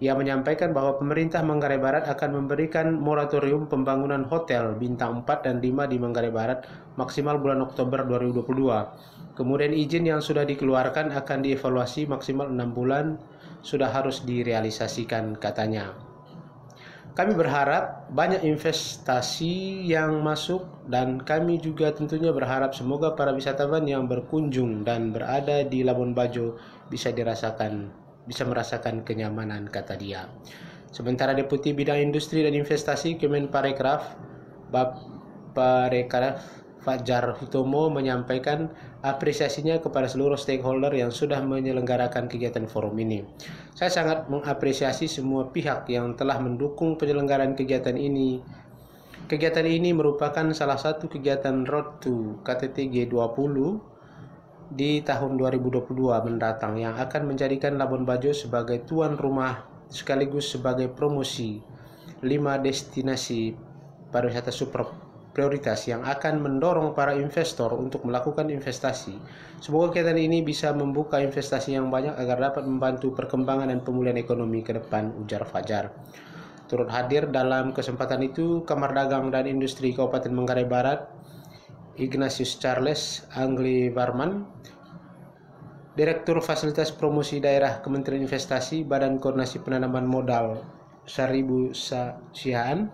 [0.01, 5.85] Ia menyampaikan bahwa pemerintah Manggarai Barat akan memberikan moratorium pembangunan hotel bintang 4 dan 5
[5.85, 6.65] di Manggarai Barat
[6.97, 9.37] maksimal bulan Oktober 2022.
[9.37, 13.21] Kemudian izin yang sudah dikeluarkan akan dievaluasi maksimal 6 bulan
[13.63, 15.95] sudah harus direalisasikan katanya.
[17.13, 24.09] Kami berharap banyak investasi yang masuk dan kami juga tentunya berharap semoga para wisatawan yang
[24.09, 26.57] berkunjung dan berada di Labuan Bajo
[26.89, 27.93] bisa dirasakan
[28.25, 30.25] bisa merasakan kenyamanan kata dia.
[30.89, 34.17] Sementara Deputi Bidang Industri dan Investasi Kemenparekraf
[34.73, 35.05] Bab
[35.53, 38.73] Parekraf Fajar Hutomo menyampaikan
[39.03, 43.27] apresiasinya kepada seluruh stakeholder yang sudah menyelenggarakan kegiatan forum ini.
[43.75, 48.39] Saya sangat mengapresiasi semua pihak yang telah mendukung penyelenggaraan kegiatan ini.
[49.27, 53.55] Kegiatan ini merupakan salah satu kegiatan Road to KTT G20
[54.71, 55.83] di tahun 2022
[56.23, 61.59] mendatang yang akan menjadikan Labuan Bajo sebagai tuan rumah sekaligus sebagai promosi
[62.23, 63.53] lima destinasi
[64.09, 65.02] pariwisata super
[65.33, 69.17] prioritas yang akan mendorong para investor untuk melakukan investasi.
[69.57, 74.61] Semoga kegiatan ini bisa membuka investasi yang banyak agar dapat membantu perkembangan dan pemulihan ekonomi
[74.61, 75.89] ke depan, ujar Fajar.
[76.69, 81.09] Turut hadir dalam kesempatan itu Kamar Dagang dan Industri Kabupaten Manggarai Barat,
[81.97, 84.45] Ignatius Charles Angli Barman,
[85.93, 90.65] Direktur Fasilitas Promosi Daerah Kementerian Investasi Badan Koordinasi Penanaman Modal
[91.05, 91.69] Saribu
[92.33, 92.89] Sihaan,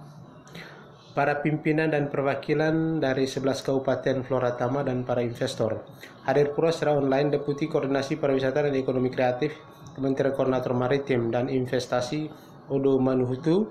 [1.20, 5.84] para pimpinan dan perwakilan dari 11 kabupaten Flora Tama dan para investor.
[6.24, 9.52] Hadir pula secara online Deputi Koordinasi Pariwisata dan Ekonomi Kreatif
[10.00, 12.32] Kementerian Koordinator Maritim dan Investasi
[12.72, 13.68] Odo Manuhutu,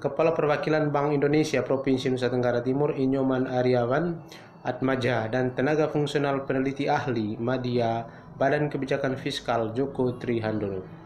[0.00, 4.16] Kepala Perwakilan Bank Indonesia Provinsi Nusa Tenggara Timur Inyoman Aryawan
[4.64, 8.08] Atmaja dan tenaga fungsional peneliti ahli Madia
[8.40, 11.05] Badan Kebijakan Fiskal Joko Trihandono.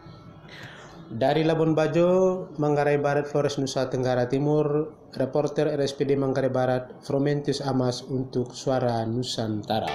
[1.11, 8.07] Dari Labuan Bajo, Manggarai Barat, Flores Nusa Tenggara Timur, reporter RSPD Manggarai Barat, Fromentus Amas
[8.07, 9.91] untuk Suara Nusantara.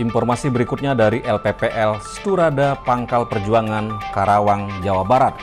[0.00, 5.36] Informasi berikutnya dari LPPL Sturada Pangkal Perjuangan, Karawang, Jawa Barat.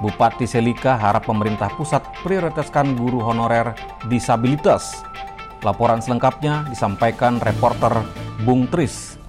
[0.00, 3.76] Bupati Selika harap pemerintah pusat prioritaskan guru honorer
[4.08, 5.04] disabilitas.
[5.60, 8.00] Laporan selengkapnya disampaikan reporter
[8.40, 9.20] Bung Tris.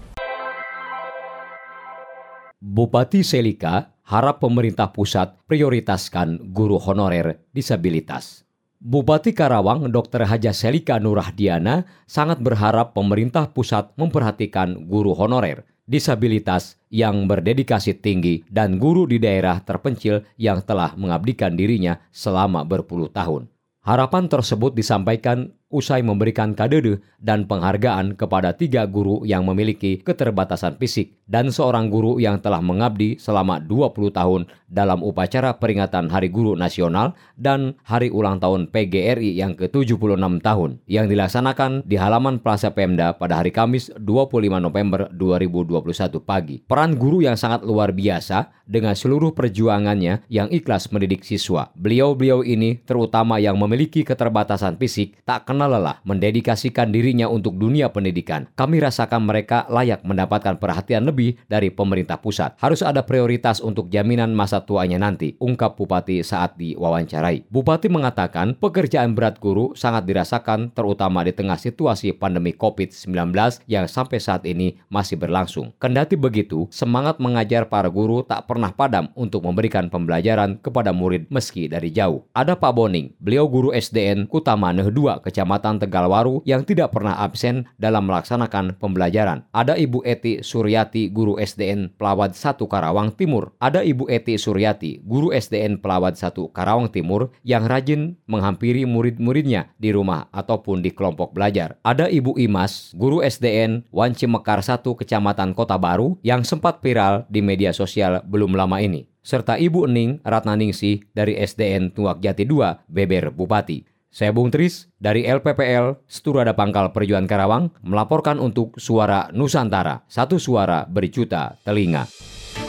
[2.63, 8.45] Bupati Selika harap pemerintah pusat prioritaskan guru honorer disabilitas.
[8.77, 10.29] Bupati Karawang Dr.
[10.29, 18.77] Haja Selika Nurahdiana sangat berharap pemerintah pusat memperhatikan guru honorer disabilitas yang berdedikasi tinggi dan
[18.77, 23.49] guru di daerah terpencil yang telah mengabdikan dirinya selama berpuluh tahun.
[23.83, 31.19] Harapan tersebut disampaikan usai memberikan kado dan penghargaan kepada tiga guru yang memiliki keterbatasan fisik
[31.33, 37.17] dan seorang guru yang telah mengabdi selama 20 tahun dalam upacara peringatan Hari Guru Nasional
[37.33, 43.41] dan Hari Ulang Tahun PGRI yang ke-76 tahun yang dilaksanakan di halaman Plaza Pemda pada
[43.41, 46.61] hari Kamis 25 November 2021 pagi.
[46.61, 51.69] Peran guru yang sangat luar biasa dengan seluruh perjuangannya yang ikhlas mendidik siswa.
[51.73, 58.49] Beliau-beliau ini terutama yang memiliki keterbatasan fisik tak kenal lelah mendedikasikan dirinya untuk dunia pendidikan,
[58.53, 62.59] kami rasakan mereka layak mendapatkan perhatian lebih dari pemerintah pusat.
[62.59, 67.47] Harus ada prioritas untuk jaminan masa tuanya nanti, ungkap Bupati saat diwawancarai.
[67.47, 73.31] Bupati mengatakan pekerjaan berat guru sangat dirasakan terutama di tengah situasi pandemi COVID-19
[73.71, 75.71] yang sampai saat ini masih berlangsung.
[75.79, 81.71] Kendati begitu, semangat mengajar para guru tak pernah padam untuk memberikan pembelajaran kepada murid meski
[81.71, 82.27] dari jauh.
[82.35, 87.67] Ada Pak Boning, beliau guru SDN Kutamane 2 Kecamatan Kecamatan Tegalwaru yang tidak pernah absen
[87.75, 89.43] dalam melaksanakan pembelajaran.
[89.51, 93.55] Ada Ibu Eti Suryati, guru SDN Pelawad 1 Karawang Timur.
[93.57, 99.89] Ada Ibu Eti Suryati, guru SDN Pelawad 1 Karawang Timur yang rajin menghampiri murid-muridnya di
[99.89, 101.81] rumah ataupun di kelompok belajar.
[101.81, 107.41] Ada Ibu Imas, guru SDN Wanci Mekar 1 Kecamatan Kota Baru yang sempat viral di
[107.41, 113.31] media sosial belum lama ini serta Ibu Ening Ratnaningsih dari SDN Tuak Jati 2, Beber
[113.31, 113.92] Bupati.
[114.13, 120.05] Saya Bung Tris dari LPPL Sturada Pangkal Perjuangan Karawang melaporkan untuk Suara Nusantara.
[120.05, 122.05] Satu suara berjuta telinga.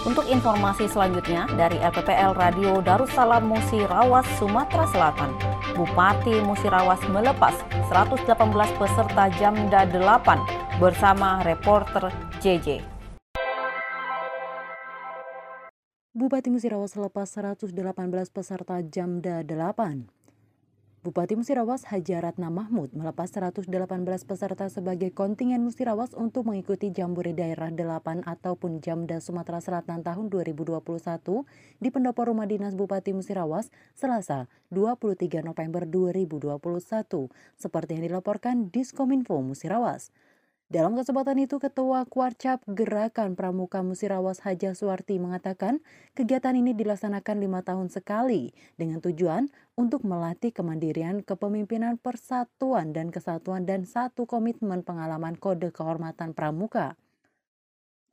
[0.09, 5.37] Untuk informasi selanjutnya dari LPPL Radio Darussalam Musirawas Sumatera Selatan,
[5.77, 7.53] Bupati Musirawas melepas
[7.93, 8.25] 118
[8.81, 12.09] peserta Jamda 8 bersama reporter
[12.41, 12.81] JJ.
[16.17, 17.77] Bupati Musirawas lepas 118
[18.33, 20.24] peserta Jamda 8
[21.05, 23.69] Bupati Musirawas Haji Ratna Mahmud melepas 118
[24.25, 30.81] peserta sebagai kontingen Musirawas untuk mengikuti Jambore Daerah 8 ataupun Jamda Sumatera Selatan tahun 2021
[31.77, 36.57] di Pendopo Rumah Dinas Bupati Musirawas Selasa 23 November 2021
[37.61, 40.09] seperti yang dilaporkan Diskominfo Musirawas.
[40.73, 45.85] Dalam kesempatan itu, Ketua Kuarcap Gerakan Pramuka Musirawas Haja Suwarti mengatakan
[46.17, 53.69] kegiatan ini dilaksanakan lima tahun sekali dengan tujuan untuk melatih kemandirian kepemimpinan persatuan dan kesatuan
[53.69, 56.97] dan satu komitmen pengalaman kode kehormatan pramuka.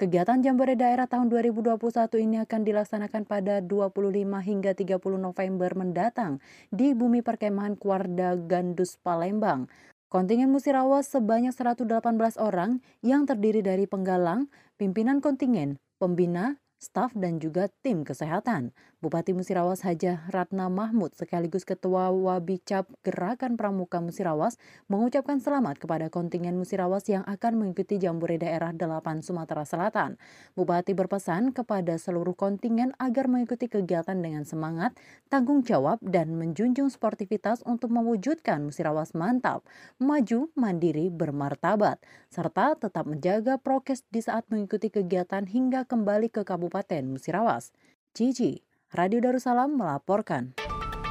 [0.01, 1.77] Kegiatan Jambore Daerah tahun 2021
[2.25, 4.01] ini akan dilaksanakan pada 25
[4.41, 6.41] hingga 30 November mendatang
[6.73, 9.69] di Bumi Perkemahan Kuarda Gandus Palembang.
[10.11, 11.87] Kontingen Musirawas sebanyak 118
[12.35, 18.75] orang yang terdiri dari penggalang, pimpinan kontingen, pembina, staf dan juga tim kesehatan.
[19.01, 24.61] Bupati Musirawas Haja Ratna Mahmud sekaligus Ketua Wabicap Gerakan Pramuka Musirawas
[24.93, 30.21] mengucapkan selamat kepada kontingen Musirawas yang akan mengikuti Jambore Daerah 8 Sumatera Selatan.
[30.53, 34.93] Bupati berpesan kepada seluruh kontingen agar mengikuti kegiatan dengan semangat,
[35.33, 39.65] tanggung jawab, dan menjunjung sportivitas untuk mewujudkan Musirawas mantap,
[39.97, 41.97] maju, mandiri, bermartabat,
[42.29, 47.73] serta tetap menjaga prokes di saat mengikuti kegiatan hingga kembali ke Kabupaten Musirawas.
[48.13, 48.61] Cici,
[48.91, 50.51] Radio Darussalam melaporkan.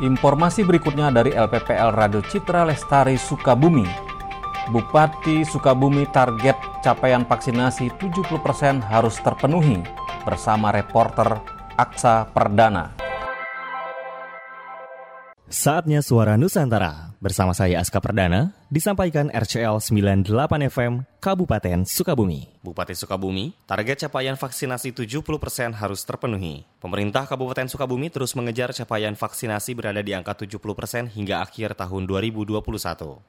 [0.04, 3.88] Informasi berikutnya dari LPPL Radio Citra Lestari Sukabumi.
[4.68, 9.80] Bupati Sukabumi target capaian vaksinasi 70% harus terpenuhi
[10.28, 11.40] bersama reporter
[11.80, 12.92] Aksa Perdana.
[15.48, 17.09] Saatnya Suara Nusantara.
[17.20, 20.32] Bersama saya Aska Perdana, disampaikan RCL 98
[20.72, 22.48] FM Kabupaten Sukabumi.
[22.64, 25.20] Bupati Sukabumi, target capaian vaksinasi 70%
[25.76, 26.64] harus terpenuhi.
[26.80, 32.56] Pemerintah Kabupaten Sukabumi terus mengejar capaian vaksinasi berada di angka 70% hingga akhir tahun 2021.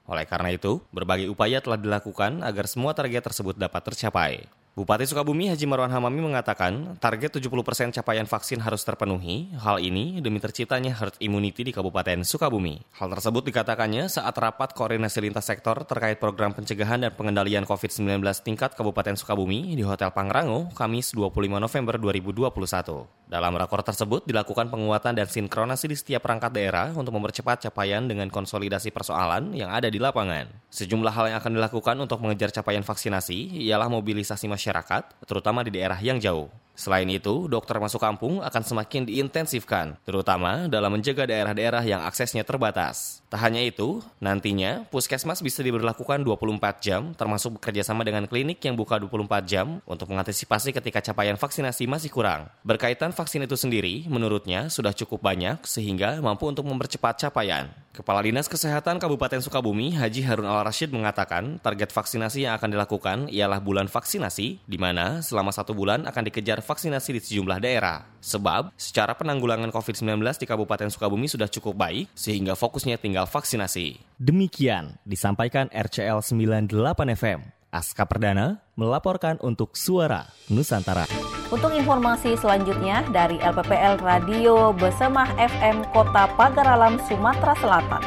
[0.08, 4.48] Oleh karena itu, berbagai upaya telah dilakukan agar semua target tersebut dapat tercapai.
[4.72, 9.52] Bupati Sukabumi Haji Marwan Hamami mengatakan target 70% capaian vaksin harus terpenuhi.
[9.60, 12.80] Hal ini demi terciptanya herd immunity di Kabupaten Sukabumi.
[12.96, 18.72] Hal tersebut dikatakannya saat rapat koordinasi lintas sektor terkait program pencegahan dan pengendalian COVID-19 tingkat
[18.80, 23.28] Kabupaten Sukabumi di Hotel Pangrango, Kamis 25 November 2021.
[23.28, 28.32] Dalam rakor tersebut dilakukan penguatan dan sinkronasi di setiap perangkat daerah untuk mempercepat capaian dengan
[28.32, 30.48] konsolidasi persoalan yang ada di lapangan.
[30.72, 35.74] Sejumlah hal yang akan dilakukan untuk mengejar capaian vaksinasi ialah mobilisasi masyarakat masyarakat, terutama di
[35.74, 36.54] daerah yang jauh.
[36.78, 43.21] Selain itu, dokter masuk kampung akan semakin diintensifkan, terutama dalam menjaga daerah-daerah yang aksesnya terbatas.
[43.32, 48.76] Tak hanya itu, nantinya puskesmas bisa diberlakukan 24 jam, termasuk bekerja sama dengan klinik yang
[48.76, 52.52] buka 24 jam untuk mengantisipasi ketika capaian vaksinasi masih kurang.
[52.68, 57.72] Berkaitan vaksin itu sendiri, menurutnya sudah cukup banyak sehingga mampu untuk mempercepat capaian.
[57.92, 63.60] Kepala Dinas Kesehatan Kabupaten Sukabumi, Haji Harun Al-Rashid mengatakan target vaksinasi yang akan dilakukan ialah
[63.60, 68.08] bulan vaksinasi, di mana selama satu bulan akan dikejar vaksinasi di sejumlah daerah.
[68.24, 74.02] Sebab, secara penanggulangan COVID-19 di Kabupaten Sukabumi sudah cukup baik, sehingga fokusnya tinggal vaksinasi.
[74.22, 76.70] Demikian disampaikan RCL 98
[77.18, 77.42] FM.
[77.72, 81.08] Aska Perdana melaporkan untuk Suara Nusantara.
[81.48, 88.04] Untuk informasi selanjutnya dari LPPL Radio Besemah FM Kota Pagar Alam Sumatera Selatan.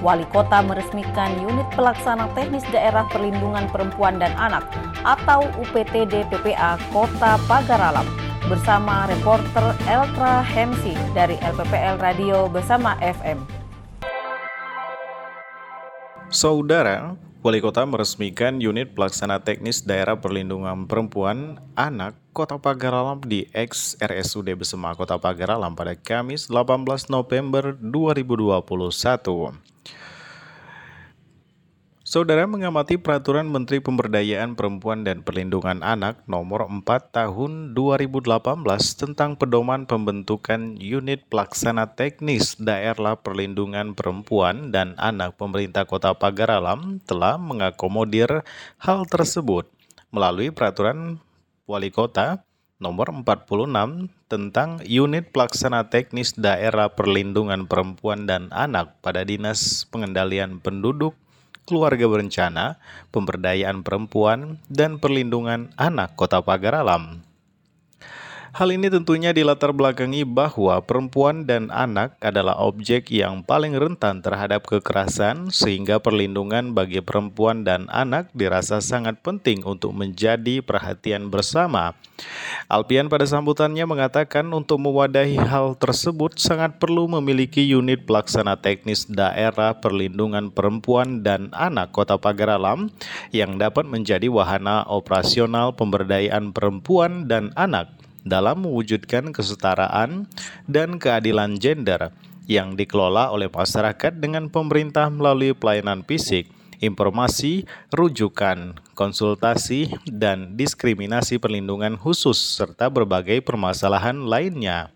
[0.00, 4.64] Wali Kota meresmikan unit pelaksana teknis daerah perlindungan perempuan dan anak
[5.04, 8.08] atau UPTD PPA Kota Pagar Alam
[8.48, 13.59] bersama reporter Eltra Hemsi dari LPPL Radio Bersama FM.
[16.30, 23.50] Saudara, Wali Kota meresmikan unit pelaksana teknis daerah perlindungan perempuan anak Kota Pagar Alam di
[23.50, 29.69] ex RSUD Besema Kota Pagar Alam pada Kamis 18 November 2021.
[32.10, 38.34] Saudara mengamati peraturan Menteri Pemberdayaan Perempuan dan Perlindungan Anak nomor 4 tahun 2018
[38.98, 46.98] tentang pedoman pembentukan unit pelaksana teknis daerah perlindungan perempuan dan anak pemerintah Kota Pagar Alam
[47.06, 48.42] telah mengakomodir
[48.82, 49.70] hal tersebut
[50.10, 51.22] melalui peraturan
[51.70, 52.42] Wali Kota
[52.82, 61.14] nomor 46 tentang unit pelaksana teknis daerah perlindungan perempuan dan anak pada Dinas Pengendalian Penduduk
[61.64, 62.80] keluarga berencana,
[63.14, 67.29] pemberdayaan perempuan, dan perlindungan anak Kota Pagar Alam.
[68.50, 74.66] Hal ini tentunya dilatar belakangi bahwa perempuan dan anak adalah objek yang paling rentan terhadap
[74.66, 81.94] kekerasan sehingga perlindungan bagi perempuan dan anak dirasa sangat penting untuk menjadi perhatian bersama.
[82.66, 89.78] Alpian pada sambutannya mengatakan untuk mewadahi hal tersebut sangat perlu memiliki unit pelaksana teknis daerah
[89.78, 92.90] perlindungan perempuan dan anak Kota Pagar Alam
[93.30, 100.28] yang dapat menjadi wahana operasional pemberdayaan perempuan dan anak dalam mewujudkan kesetaraan
[100.68, 102.12] dan keadilan gender
[102.50, 106.50] yang dikelola oleh masyarakat dengan pemerintah melalui pelayanan fisik,
[106.82, 114.90] informasi, rujukan, konsultasi, dan diskriminasi perlindungan khusus serta berbagai permasalahan lainnya.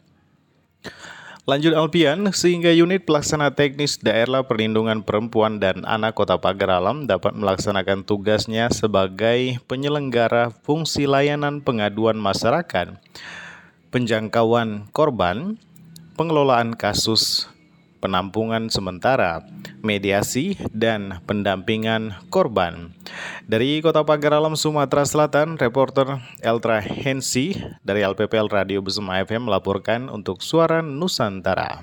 [1.45, 7.37] Lanjut Alpian, sehingga unit pelaksana teknis daerah perlindungan perempuan dan anak kota Pagar Alam dapat
[7.37, 12.97] melaksanakan tugasnya sebagai penyelenggara fungsi layanan pengaduan masyarakat,
[13.93, 15.61] penjangkauan korban,
[16.17, 17.53] pengelolaan kasus
[18.05, 19.41] penampungan sementara,
[19.81, 22.93] mediasi, dan pendampingan korban.
[23.49, 30.13] Dari Kota Pagar Alam, Sumatera Selatan, reporter Eltra Hensi dari LPPL Radio Besema FM melaporkan
[30.13, 31.81] untuk Suara Nusantara.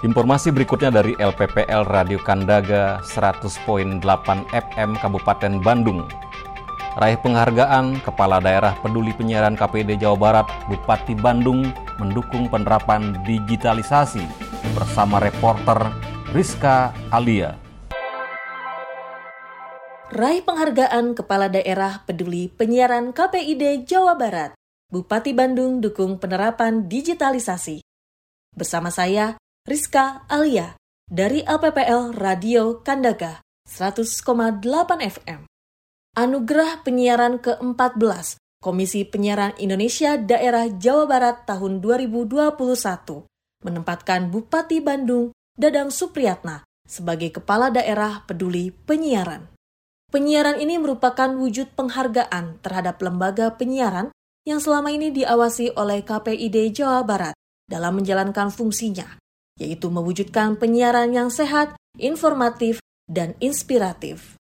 [0.00, 4.00] Informasi berikutnya dari LPPL Radio Kandaga 100.8
[4.50, 6.08] FM Kabupaten Bandung.
[6.92, 14.20] Raih penghargaan Kepala Daerah Peduli Penyiaran KPD Jawa Barat Bupati Bandung mendukung penerapan digitalisasi
[14.76, 15.88] bersama reporter
[16.36, 17.56] Rizka Alia.
[20.12, 24.52] Raih penghargaan Kepala Daerah Peduli Penyiaran KPID Jawa Barat.
[24.92, 27.80] Bupati Bandung dukung penerapan digitalisasi.
[28.52, 30.76] Bersama saya, Rizka Alia,
[31.08, 34.60] dari LPPL Radio Kandaga, 100,8
[35.00, 35.51] FM.
[36.12, 42.52] Anugerah Penyiaran ke-14 Komisi Penyiaran Indonesia Daerah Jawa Barat tahun 2021
[43.64, 49.56] menempatkan Bupati Bandung Dadang Supriyatna sebagai Kepala Daerah Peduli Penyiaran.
[50.12, 54.12] Penyiaran ini merupakan wujud penghargaan terhadap lembaga penyiaran
[54.44, 57.32] yang selama ini diawasi oleh KPID Jawa Barat
[57.64, 59.16] dalam menjalankan fungsinya,
[59.56, 64.36] yaitu mewujudkan penyiaran yang sehat, informatif, dan inspiratif.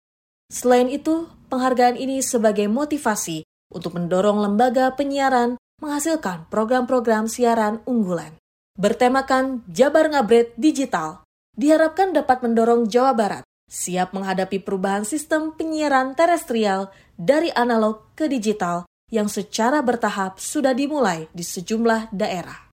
[0.46, 3.42] Selain itu, penghargaan ini sebagai motivasi
[3.74, 8.38] untuk mendorong lembaga penyiaran menghasilkan program-program siaran unggulan.
[8.78, 11.26] Bertemakan Jabar Ngabret Digital,
[11.56, 18.86] diharapkan dapat mendorong Jawa Barat siap menghadapi perubahan sistem penyiaran terestrial dari analog ke digital
[19.10, 22.70] yang secara bertahap sudah dimulai di sejumlah daerah.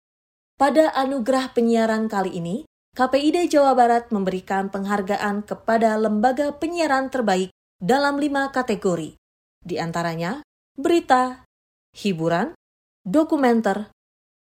[0.53, 2.55] Pada anugerah penyiaran kali ini,
[2.93, 7.49] KPID Jawa Barat memberikan penghargaan kepada lembaga penyiaran terbaik
[7.83, 9.19] dalam lima kategori,
[9.59, 10.39] di antaranya
[10.71, 11.43] berita,
[11.91, 12.55] hiburan,
[13.03, 13.91] dokumenter,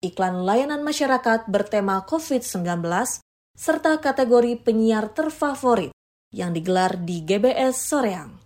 [0.04, 2.84] iklan layanan masyarakat bertema COVID-19,
[3.56, 5.96] serta kategori penyiar terfavorit
[6.36, 8.44] yang digelar di GBS Soreang.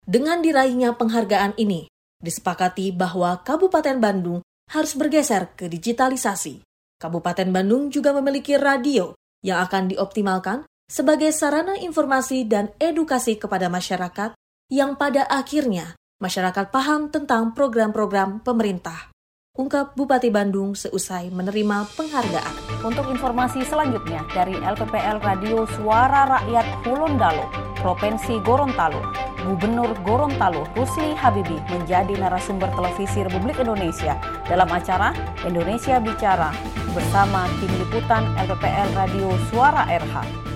[0.00, 1.84] Dengan diraihnya penghargaan ini,
[2.24, 4.40] disepakati bahwa Kabupaten Bandung
[4.72, 6.64] harus bergeser ke digitalisasi.
[6.96, 9.12] Kabupaten Bandung juga memiliki radio
[9.44, 14.32] yang akan dioptimalkan sebagai sarana informasi dan edukasi kepada masyarakat
[14.72, 19.12] yang pada akhirnya masyarakat paham tentang program-program pemerintah
[19.58, 22.54] ungkap Bupati Bandung seusai menerima penghargaan.
[22.86, 27.50] Untuk informasi selanjutnya dari LPPL Radio Suara Rakyat Hulondalo,
[27.82, 29.02] Provinsi Gorontalo,
[29.42, 34.14] Gubernur Gorontalo Rusli Habibi menjadi narasumber televisi Republik Indonesia
[34.46, 35.10] dalam acara
[35.42, 36.54] Indonesia Bicara
[36.94, 40.48] bersama tim liputan LPPL Radio Suara RH.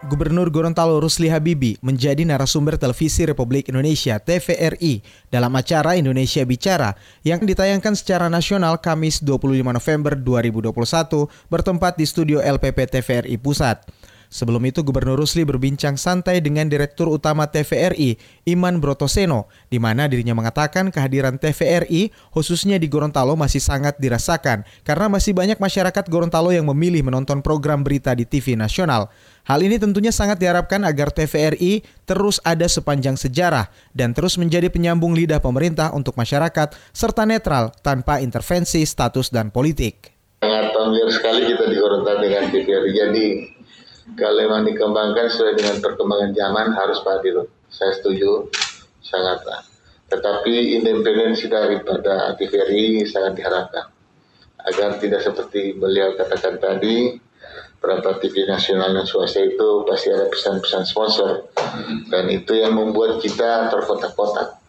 [0.00, 7.44] Gubernur Gorontalo Rusli Habibi menjadi narasumber televisi Republik Indonesia TVRI dalam acara Indonesia Bicara yang
[7.44, 13.84] ditayangkan secara nasional Kamis 25 November 2021 bertempat di studio LPP TVRI Pusat.
[14.30, 18.14] Sebelum itu Gubernur Rusli berbincang santai dengan Direktur Utama TVRI,
[18.46, 25.10] Iman Brotoseno, di mana dirinya mengatakan kehadiran TVRI khususnya di Gorontalo masih sangat dirasakan karena
[25.10, 29.10] masih banyak masyarakat Gorontalo yang memilih menonton program berita di TV nasional.
[29.50, 33.66] Hal ini tentunya sangat diharapkan agar TVRI terus ada sepanjang sejarah
[33.98, 40.14] dan terus menjadi penyambung lidah pemerintah untuk masyarakat serta netral tanpa intervensi status dan politik.
[40.38, 42.92] Sangat familiar sekali kita di Gorontalo dengan TVRI.
[42.94, 43.24] Jadi
[44.18, 47.46] kalau memang dikembangkan sesuai dengan perkembangan zaman harus Adil.
[47.70, 48.50] Saya setuju,
[49.02, 49.46] sangat.
[50.10, 53.86] Tetapi independensi daripada TVRI sangat diharapkan.
[54.60, 57.14] Agar tidak seperti beliau katakan tadi,
[57.80, 61.48] berapa TV nasional dan swasta itu pasti ada pesan-pesan sponsor.
[62.10, 64.60] Dan itu yang membuat kita terkotak-kotak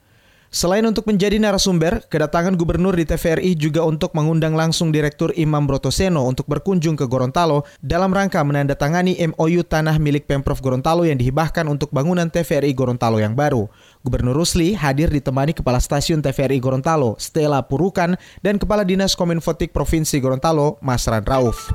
[0.51, 6.27] Selain untuk menjadi narasumber, kedatangan gubernur di TVRI juga untuk mengundang langsung Direktur Imam Brotoseno
[6.27, 11.95] untuk berkunjung ke Gorontalo dalam rangka menandatangani MOU tanah milik Pemprov Gorontalo yang dihibahkan untuk
[11.95, 13.71] bangunan TVRI Gorontalo yang baru.
[14.03, 20.19] Gubernur Rusli hadir ditemani Kepala Stasiun TVRI Gorontalo, Stella Purukan, dan Kepala Dinas Kominfotik Provinsi
[20.19, 21.71] Gorontalo, Masran Rauf.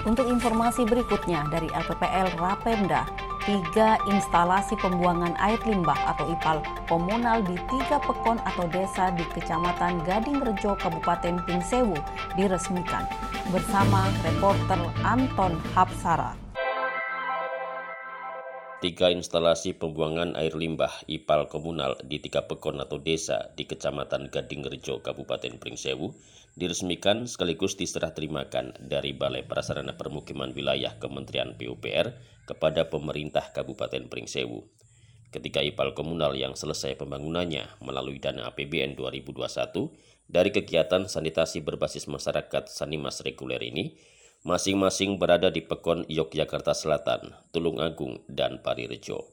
[0.00, 3.04] Untuk informasi berikutnya dari LPPL Rapemda,
[3.44, 10.00] tiga instalasi pembuangan air limbah atau IPAL komunal di tiga pekon atau desa di Kecamatan
[10.08, 11.92] Gading Rejo, Kabupaten Pingsewu
[12.32, 13.04] diresmikan
[13.52, 16.32] bersama reporter Anton Hapsara.
[18.80, 24.64] Tiga instalasi pembuangan air limbah IPAL komunal di tiga pekon atau desa di Kecamatan Gading
[24.64, 26.08] Rejo, Kabupaten Pringsewu
[26.60, 34.68] diresmikan sekaligus diserah terimakan dari Balai Prasarana Permukiman Wilayah Kementerian PUPR kepada pemerintah Kabupaten Pringsewu.
[35.32, 39.88] Ketika IPAL komunal yang selesai pembangunannya melalui dana APBN 2021
[40.28, 43.96] dari kegiatan sanitasi berbasis masyarakat Sanimas reguler ini,
[44.44, 49.32] masing-masing berada di Pekon Yogyakarta Selatan, Tulung Agung, dan Parirejo.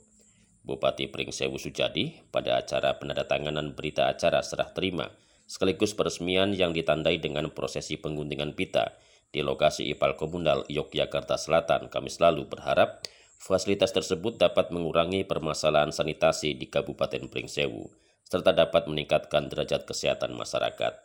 [0.63, 5.11] Bupati Pringsewu Sujadi pada acara penandatanganan berita acara serah terima
[5.47, 8.99] sekaligus peresmian yang ditandai dengan prosesi penguntingan pita
[9.31, 13.01] di lokasi IPAL Komunal Yogyakarta Selatan Kamis lalu berharap
[13.39, 17.87] fasilitas tersebut dapat mengurangi permasalahan sanitasi di Kabupaten Pringsewu
[18.27, 20.99] serta dapat meningkatkan derajat kesehatan masyarakat.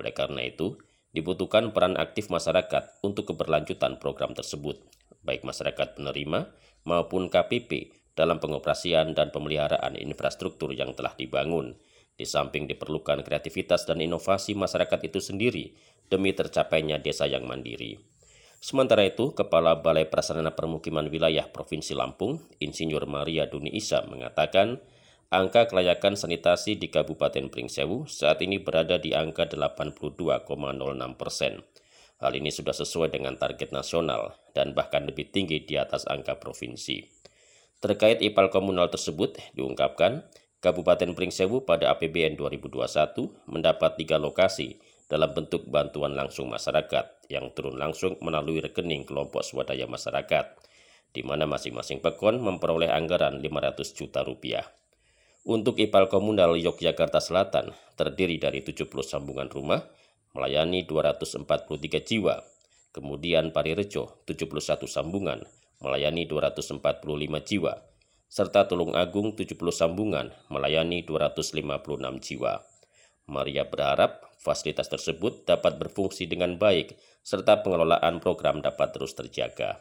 [0.00, 0.80] Oleh karena itu,
[1.12, 4.80] dibutuhkan peran aktif masyarakat untuk keberlanjutan program tersebut,
[5.20, 6.48] baik masyarakat penerima
[6.88, 11.76] maupun KPP dalam pengoperasian dan pemeliharaan infrastruktur yang telah dibangun
[12.14, 15.74] di samping diperlukan kreativitas dan inovasi masyarakat itu sendiri
[16.06, 17.98] demi tercapainya desa yang mandiri.
[18.64, 24.80] Sementara itu, Kepala Balai Prasarana Permukiman Wilayah Provinsi Lampung, Insinyur Maria Duni Isa mengatakan,
[25.28, 30.48] angka kelayakan sanitasi di Kabupaten Pringsewu saat ini berada di angka 82,06
[31.20, 31.60] persen.
[32.24, 37.04] Hal ini sudah sesuai dengan target nasional dan bahkan lebih tinggi di atas angka provinsi.
[37.84, 40.24] Terkait IPAL komunal tersebut, diungkapkan
[40.64, 44.80] Kabupaten Pringsewu pada APBN 2021 mendapat tiga lokasi
[45.12, 50.56] dalam bentuk bantuan langsung masyarakat yang turun langsung melalui rekening kelompok swadaya masyarakat,
[51.12, 54.64] di mana masing-masing pekon memperoleh anggaran 500 juta rupiah.
[55.44, 59.84] Untuk IPAL komunal Yogyakarta Selatan terdiri dari 70 sambungan rumah
[60.32, 62.40] melayani 243 jiwa.
[62.96, 65.44] Kemudian Parirejo 71 sambungan
[65.84, 67.04] melayani 245
[67.44, 67.93] jiwa.
[68.34, 71.54] Serta Tulung Agung 70 sambungan melayani 256
[72.18, 72.66] jiwa.
[73.30, 79.78] Maria berharap fasilitas tersebut dapat berfungsi dengan baik serta pengelolaan program dapat terus terjaga.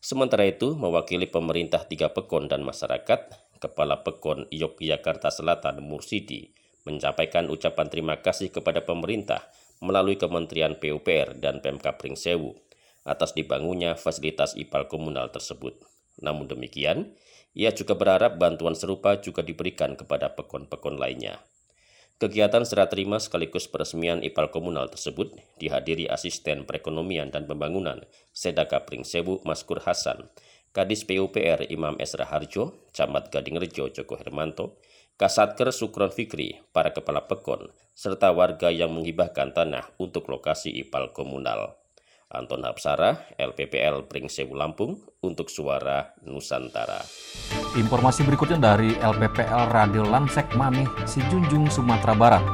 [0.00, 3.28] Sementara itu, mewakili pemerintah tiga pekon dan masyarakat,
[3.60, 6.56] Kepala Pekon Yogyakarta Selatan Mursidi
[6.88, 9.44] menyampaikan ucapan terima kasih kepada pemerintah
[9.84, 12.56] melalui Kementerian PUPR dan Pemkap Pringsewu
[13.04, 15.84] atas dibangunnya fasilitas IPAL komunal tersebut.
[16.24, 17.12] Namun demikian,
[17.54, 21.38] ia juga berharap bantuan serupa juga diberikan kepada pekon-pekon lainnya.
[22.14, 29.42] Kegiatan serah terima sekaligus peresmian IPAL komunal tersebut dihadiri asisten perekonomian dan pembangunan Sedaka Pringsewu
[29.42, 30.30] Maskur Hasan,
[30.70, 34.78] Kadis PUPR Imam Esra Harjo, Camat Gading Rejo Joko Hermanto,
[35.14, 41.78] Kasatker Sukron Fikri, para kepala pekon, serta warga yang menghibahkan tanah untuk lokasi IPAL komunal.
[42.34, 47.00] Anton Hapsara, LPPL Pringsewu Lampung, untuk Suara Nusantara.
[47.78, 52.44] Informasi berikutnya dari LPPL Radio Lansek Manih, Sijunjung, Sumatera Barat.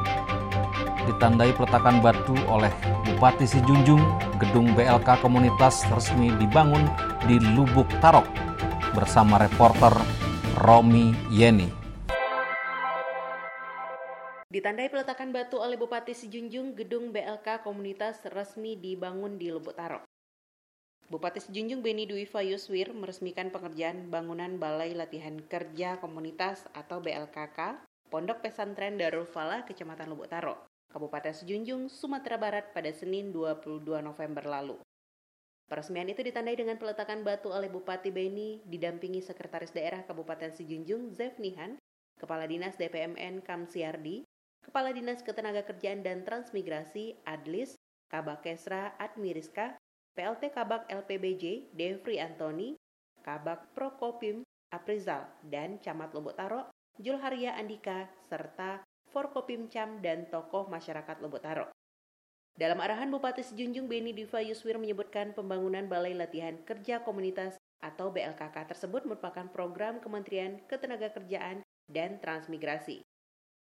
[1.09, 2.71] Ditandai peletakan batu oleh
[3.03, 3.99] Bupati Sijunjung,
[4.39, 6.85] gedung BLK komunitas resmi dibangun
[7.25, 8.25] di Lubuk Tarok
[8.93, 9.91] bersama reporter
[10.61, 11.80] Romi Yeni.
[14.51, 20.03] Ditandai peletakan batu oleh Bupati Sijunjung, gedung BLK komunitas resmi dibangun di Lubuk Tarok.
[21.07, 27.79] Bupati Sijunjung Beni Dwi Fayuswir meresmikan pengerjaan bangunan Balai Latihan Kerja Komunitas atau BLKK
[28.11, 34.43] Pondok Pesantren Darul Falah, Kecamatan Lubuk Tarok, Kabupaten Sejunjung, Sumatera Barat pada Senin 22 November
[34.43, 34.75] lalu.
[35.71, 41.79] Peresmian itu ditandai dengan peletakan batu oleh Bupati Beni didampingi Sekretaris Daerah Kabupaten Sejunjung Zefnihan,
[42.19, 44.27] Kepala Dinas DPMN Kamsiardi,
[44.61, 47.75] Kepala Dinas Ketenagakerjaan dan Transmigrasi Adlis,
[48.07, 49.75] Kabak Kesra Admiriska,
[50.13, 52.77] PLT Kabak LPBJ Devri Antoni,
[53.25, 56.67] Kabak Prokopim Aprizal, dan Camat Lombok Taro
[56.99, 61.65] Julharia Andika, serta Forkopim Cam dan tokoh masyarakat Lombok Taro.
[62.55, 68.53] Dalam arahan Bupati Sejunjung Beni Diva Yuswir menyebutkan pembangunan Balai Latihan Kerja Komunitas atau BLKK
[68.69, 73.01] tersebut merupakan program Kementerian Ketenagakerjaan dan Transmigrasi.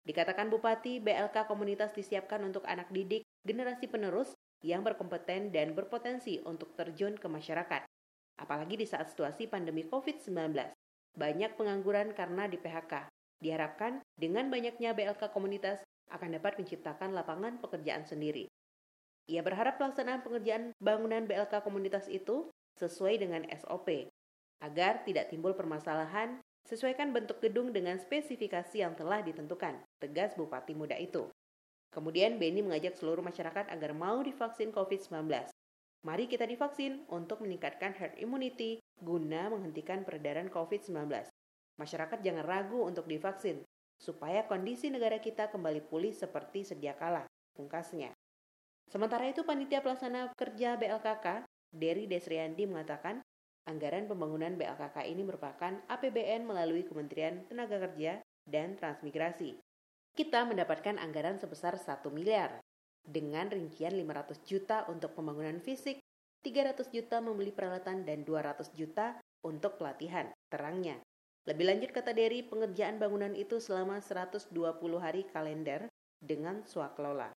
[0.05, 6.77] Dikatakan Bupati, BLK komunitas disiapkan untuk anak didik generasi penerus yang berkompeten dan berpotensi untuk
[6.77, 7.89] terjun ke masyarakat.
[8.37, 10.61] Apalagi di saat situasi pandemi COVID-19.
[11.17, 13.09] Banyak pengangguran karena di PHK.
[13.41, 15.81] Diharapkan dengan banyaknya BLK komunitas
[16.13, 18.45] akan dapat menciptakan lapangan pekerjaan sendiri.
[19.25, 24.13] Ia berharap pelaksanaan pengerjaan bangunan BLK komunitas itu sesuai dengan SOP,
[24.61, 30.97] agar tidak timbul permasalahan Sesuaikan bentuk gedung dengan spesifikasi yang telah ditentukan, tegas Bupati Muda
[30.97, 31.29] itu.
[31.93, 35.29] Kemudian Beni mengajak seluruh masyarakat agar mau divaksin COVID-19.
[36.05, 41.13] Mari kita divaksin untuk meningkatkan herd immunity guna menghentikan peredaran COVID-19.
[41.77, 43.61] Masyarakat jangan ragu untuk divaksin,
[44.01, 48.13] supaya kondisi negara kita kembali pulih seperti sedia kala, pungkasnya.
[48.89, 53.21] Sementara itu, Panitia Pelaksana Kerja BLKK, Dery Desriandi mengatakan,
[53.65, 59.57] Anggaran pembangunan BLKK ini merupakan APBN melalui Kementerian Tenaga Kerja dan Transmigrasi.
[60.13, 62.61] Kita mendapatkan anggaran sebesar 1 miliar
[63.01, 65.97] dengan rincian 500 juta untuk pembangunan fisik,
[66.45, 71.01] 300 juta membeli peralatan dan 200 juta untuk pelatihan, terangnya.
[71.49, 74.53] Lebih lanjut kata Dery, pengerjaan bangunan itu selama 120
[75.01, 75.89] hari kalender
[76.21, 77.33] dengan swaklola.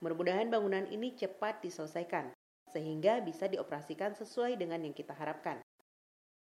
[0.00, 2.32] Mudah-mudahan bangunan ini cepat diselesaikan,
[2.72, 5.60] sehingga bisa dioperasikan sesuai dengan yang kita harapkan.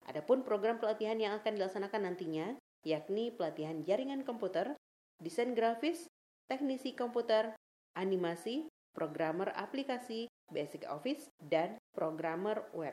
[0.08, 2.48] Adapun program pelatihan yang akan dilaksanakan nantinya,
[2.84, 4.76] yakni pelatihan jaringan komputer,
[5.24, 6.12] desain grafis,
[6.52, 7.56] teknisi komputer,
[7.96, 12.92] animasi, programmer aplikasi, basic office, dan programmer web.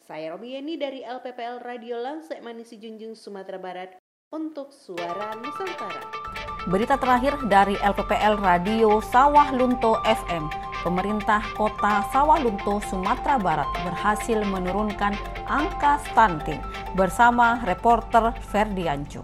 [0.00, 4.00] Saya Romi Yeni dari LPPL Radio Lansek Manisi Junjung, Sumatera Barat
[4.32, 6.08] untuk Suara Nusantara.
[6.72, 15.12] Berita terakhir dari LPPL Radio Sawah Lunto FM pemerintah kota Sawalunto, Sumatera Barat berhasil menurunkan
[15.44, 16.60] angka stunting
[16.96, 19.20] bersama reporter Ferdiancu.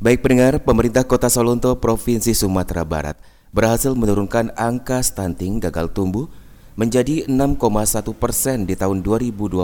[0.00, 3.16] Baik pendengar, pemerintah kota Sawalunto, Provinsi Sumatera Barat
[3.54, 6.30] berhasil menurunkan angka stunting gagal tumbuh
[6.78, 7.58] menjadi 6,1
[8.16, 9.60] persen di tahun 2021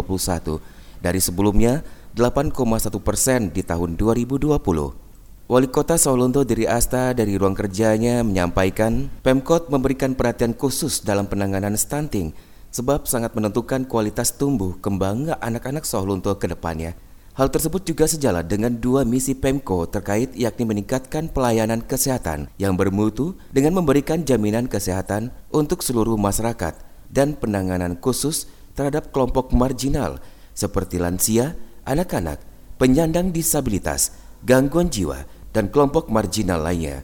[1.00, 1.80] dari sebelumnya
[2.12, 2.52] 8,1
[3.00, 5.05] persen di tahun 2020.
[5.46, 11.78] Wali Kota Sawalunto Diri Asta dari ruang kerjanya menyampaikan Pemkot memberikan perhatian khusus dalam penanganan
[11.78, 12.34] stunting
[12.74, 16.98] sebab sangat menentukan kualitas tumbuh kembang anak-anak Sawalunto ke depannya.
[17.38, 23.38] Hal tersebut juga sejalan dengan dua misi Pemko terkait yakni meningkatkan pelayanan kesehatan yang bermutu
[23.54, 26.74] dengan memberikan jaminan kesehatan untuk seluruh masyarakat
[27.06, 30.18] dan penanganan khusus terhadap kelompok marginal
[30.58, 31.54] seperti lansia,
[31.86, 32.42] anak-anak,
[32.82, 34.10] penyandang disabilitas,
[34.42, 37.00] gangguan jiwa, dan kelompok marginal lainnya.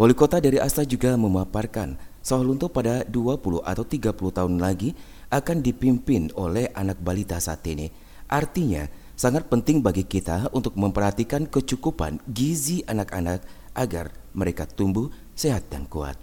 [0.00, 4.96] Wali kota dari Asta juga memaparkan Sawalunto pada 20 atau 30 tahun lagi
[5.28, 7.92] akan dipimpin oleh anak balita saat ini.
[8.32, 13.44] Artinya, sangat penting bagi kita untuk memperhatikan kecukupan gizi anak-anak
[13.76, 16.16] agar mereka tumbuh sehat dan kuat.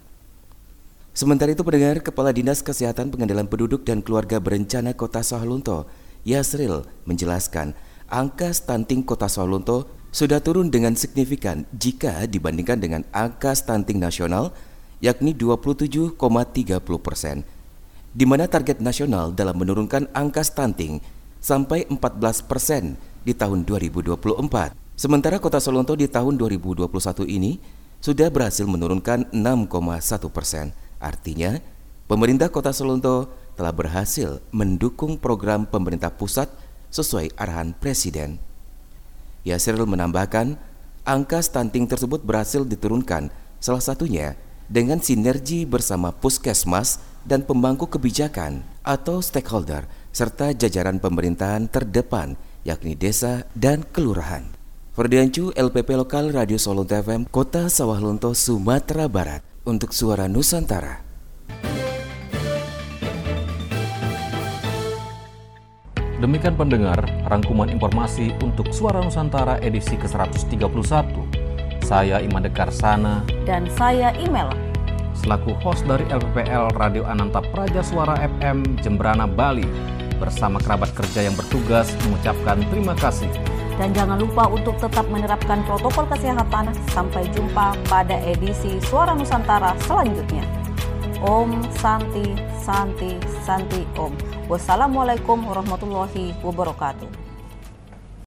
[1.18, 5.90] Sementara itu pendengar Kepala Dinas Kesehatan Pengendalian Penduduk dan Keluarga Berencana Kota Sahalunto,
[6.26, 7.74] Yasril menjelaskan
[8.06, 14.56] angka stunting Kota Sahalunto sudah turun dengan signifikan jika dibandingkan dengan angka stunting nasional
[15.04, 16.18] yakni 27,30
[17.00, 17.46] persen,
[18.14, 21.00] di mana target nasional dalam menurunkan angka stunting
[21.38, 24.74] sampai 14 persen di tahun 2024.
[24.98, 26.90] Sementara kota Solonto di tahun 2021
[27.30, 27.62] ini
[28.02, 30.74] sudah berhasil menurunkan 6,1 persen.
[30.98, 31.62] Artinya,
[32.10, 36.50] pemerintah kota Solonto telah berhasil mendukung program pemerintah pusat
[36.90, 38.42] sesuai arahan Presiden.
[39.48, 40.60] Yasir menambahkan,
[41.08, 43.32] angka stunting tersebut berhasil diturunkan
[43.64, 44.36] salah satunya
[44.68, 52.36] dengan sinergi bersama puskesmas dan pemangku kebijakan atau stakeholder serta jajaran pemerintahan terdepan
[52.68, 54.44] yakni desa dan kelurahan.
[54.92, 61.06] Ferdiancu LPP Lokal Radio Solo FM Kota Sawah Lunto Sumatera Barat untuk Suara Nusantara.
[66.18, 66.98] Demikian pendengar,
[67.30, 71.14] rangkuman informasi untuk Suara Nusantara edisi ke-131.
[71.86, 74.50] Saya Iman Dekar Sana dan saya Imel
[75.14, 79.66] selaku host dari LPPL Radio Ananta Praja Suara FM Jembrana Bali
[80.18, 83.30] bersama kerabat kerja yang bertugas mengucapkan terima kasih.
[83.78, 86.74] Dan jangan lupa untuk tetap menerapkan protokol kesehatan.
[86.98, 90.67] Sampai jumpa pada edisi Suara Nusantara selanjutnya.
[91.26, 94.14] Om Santi Santi Santi Om.
[94.46, 97.17] Wassalamualaikum warahmatullahi wabarakatuh.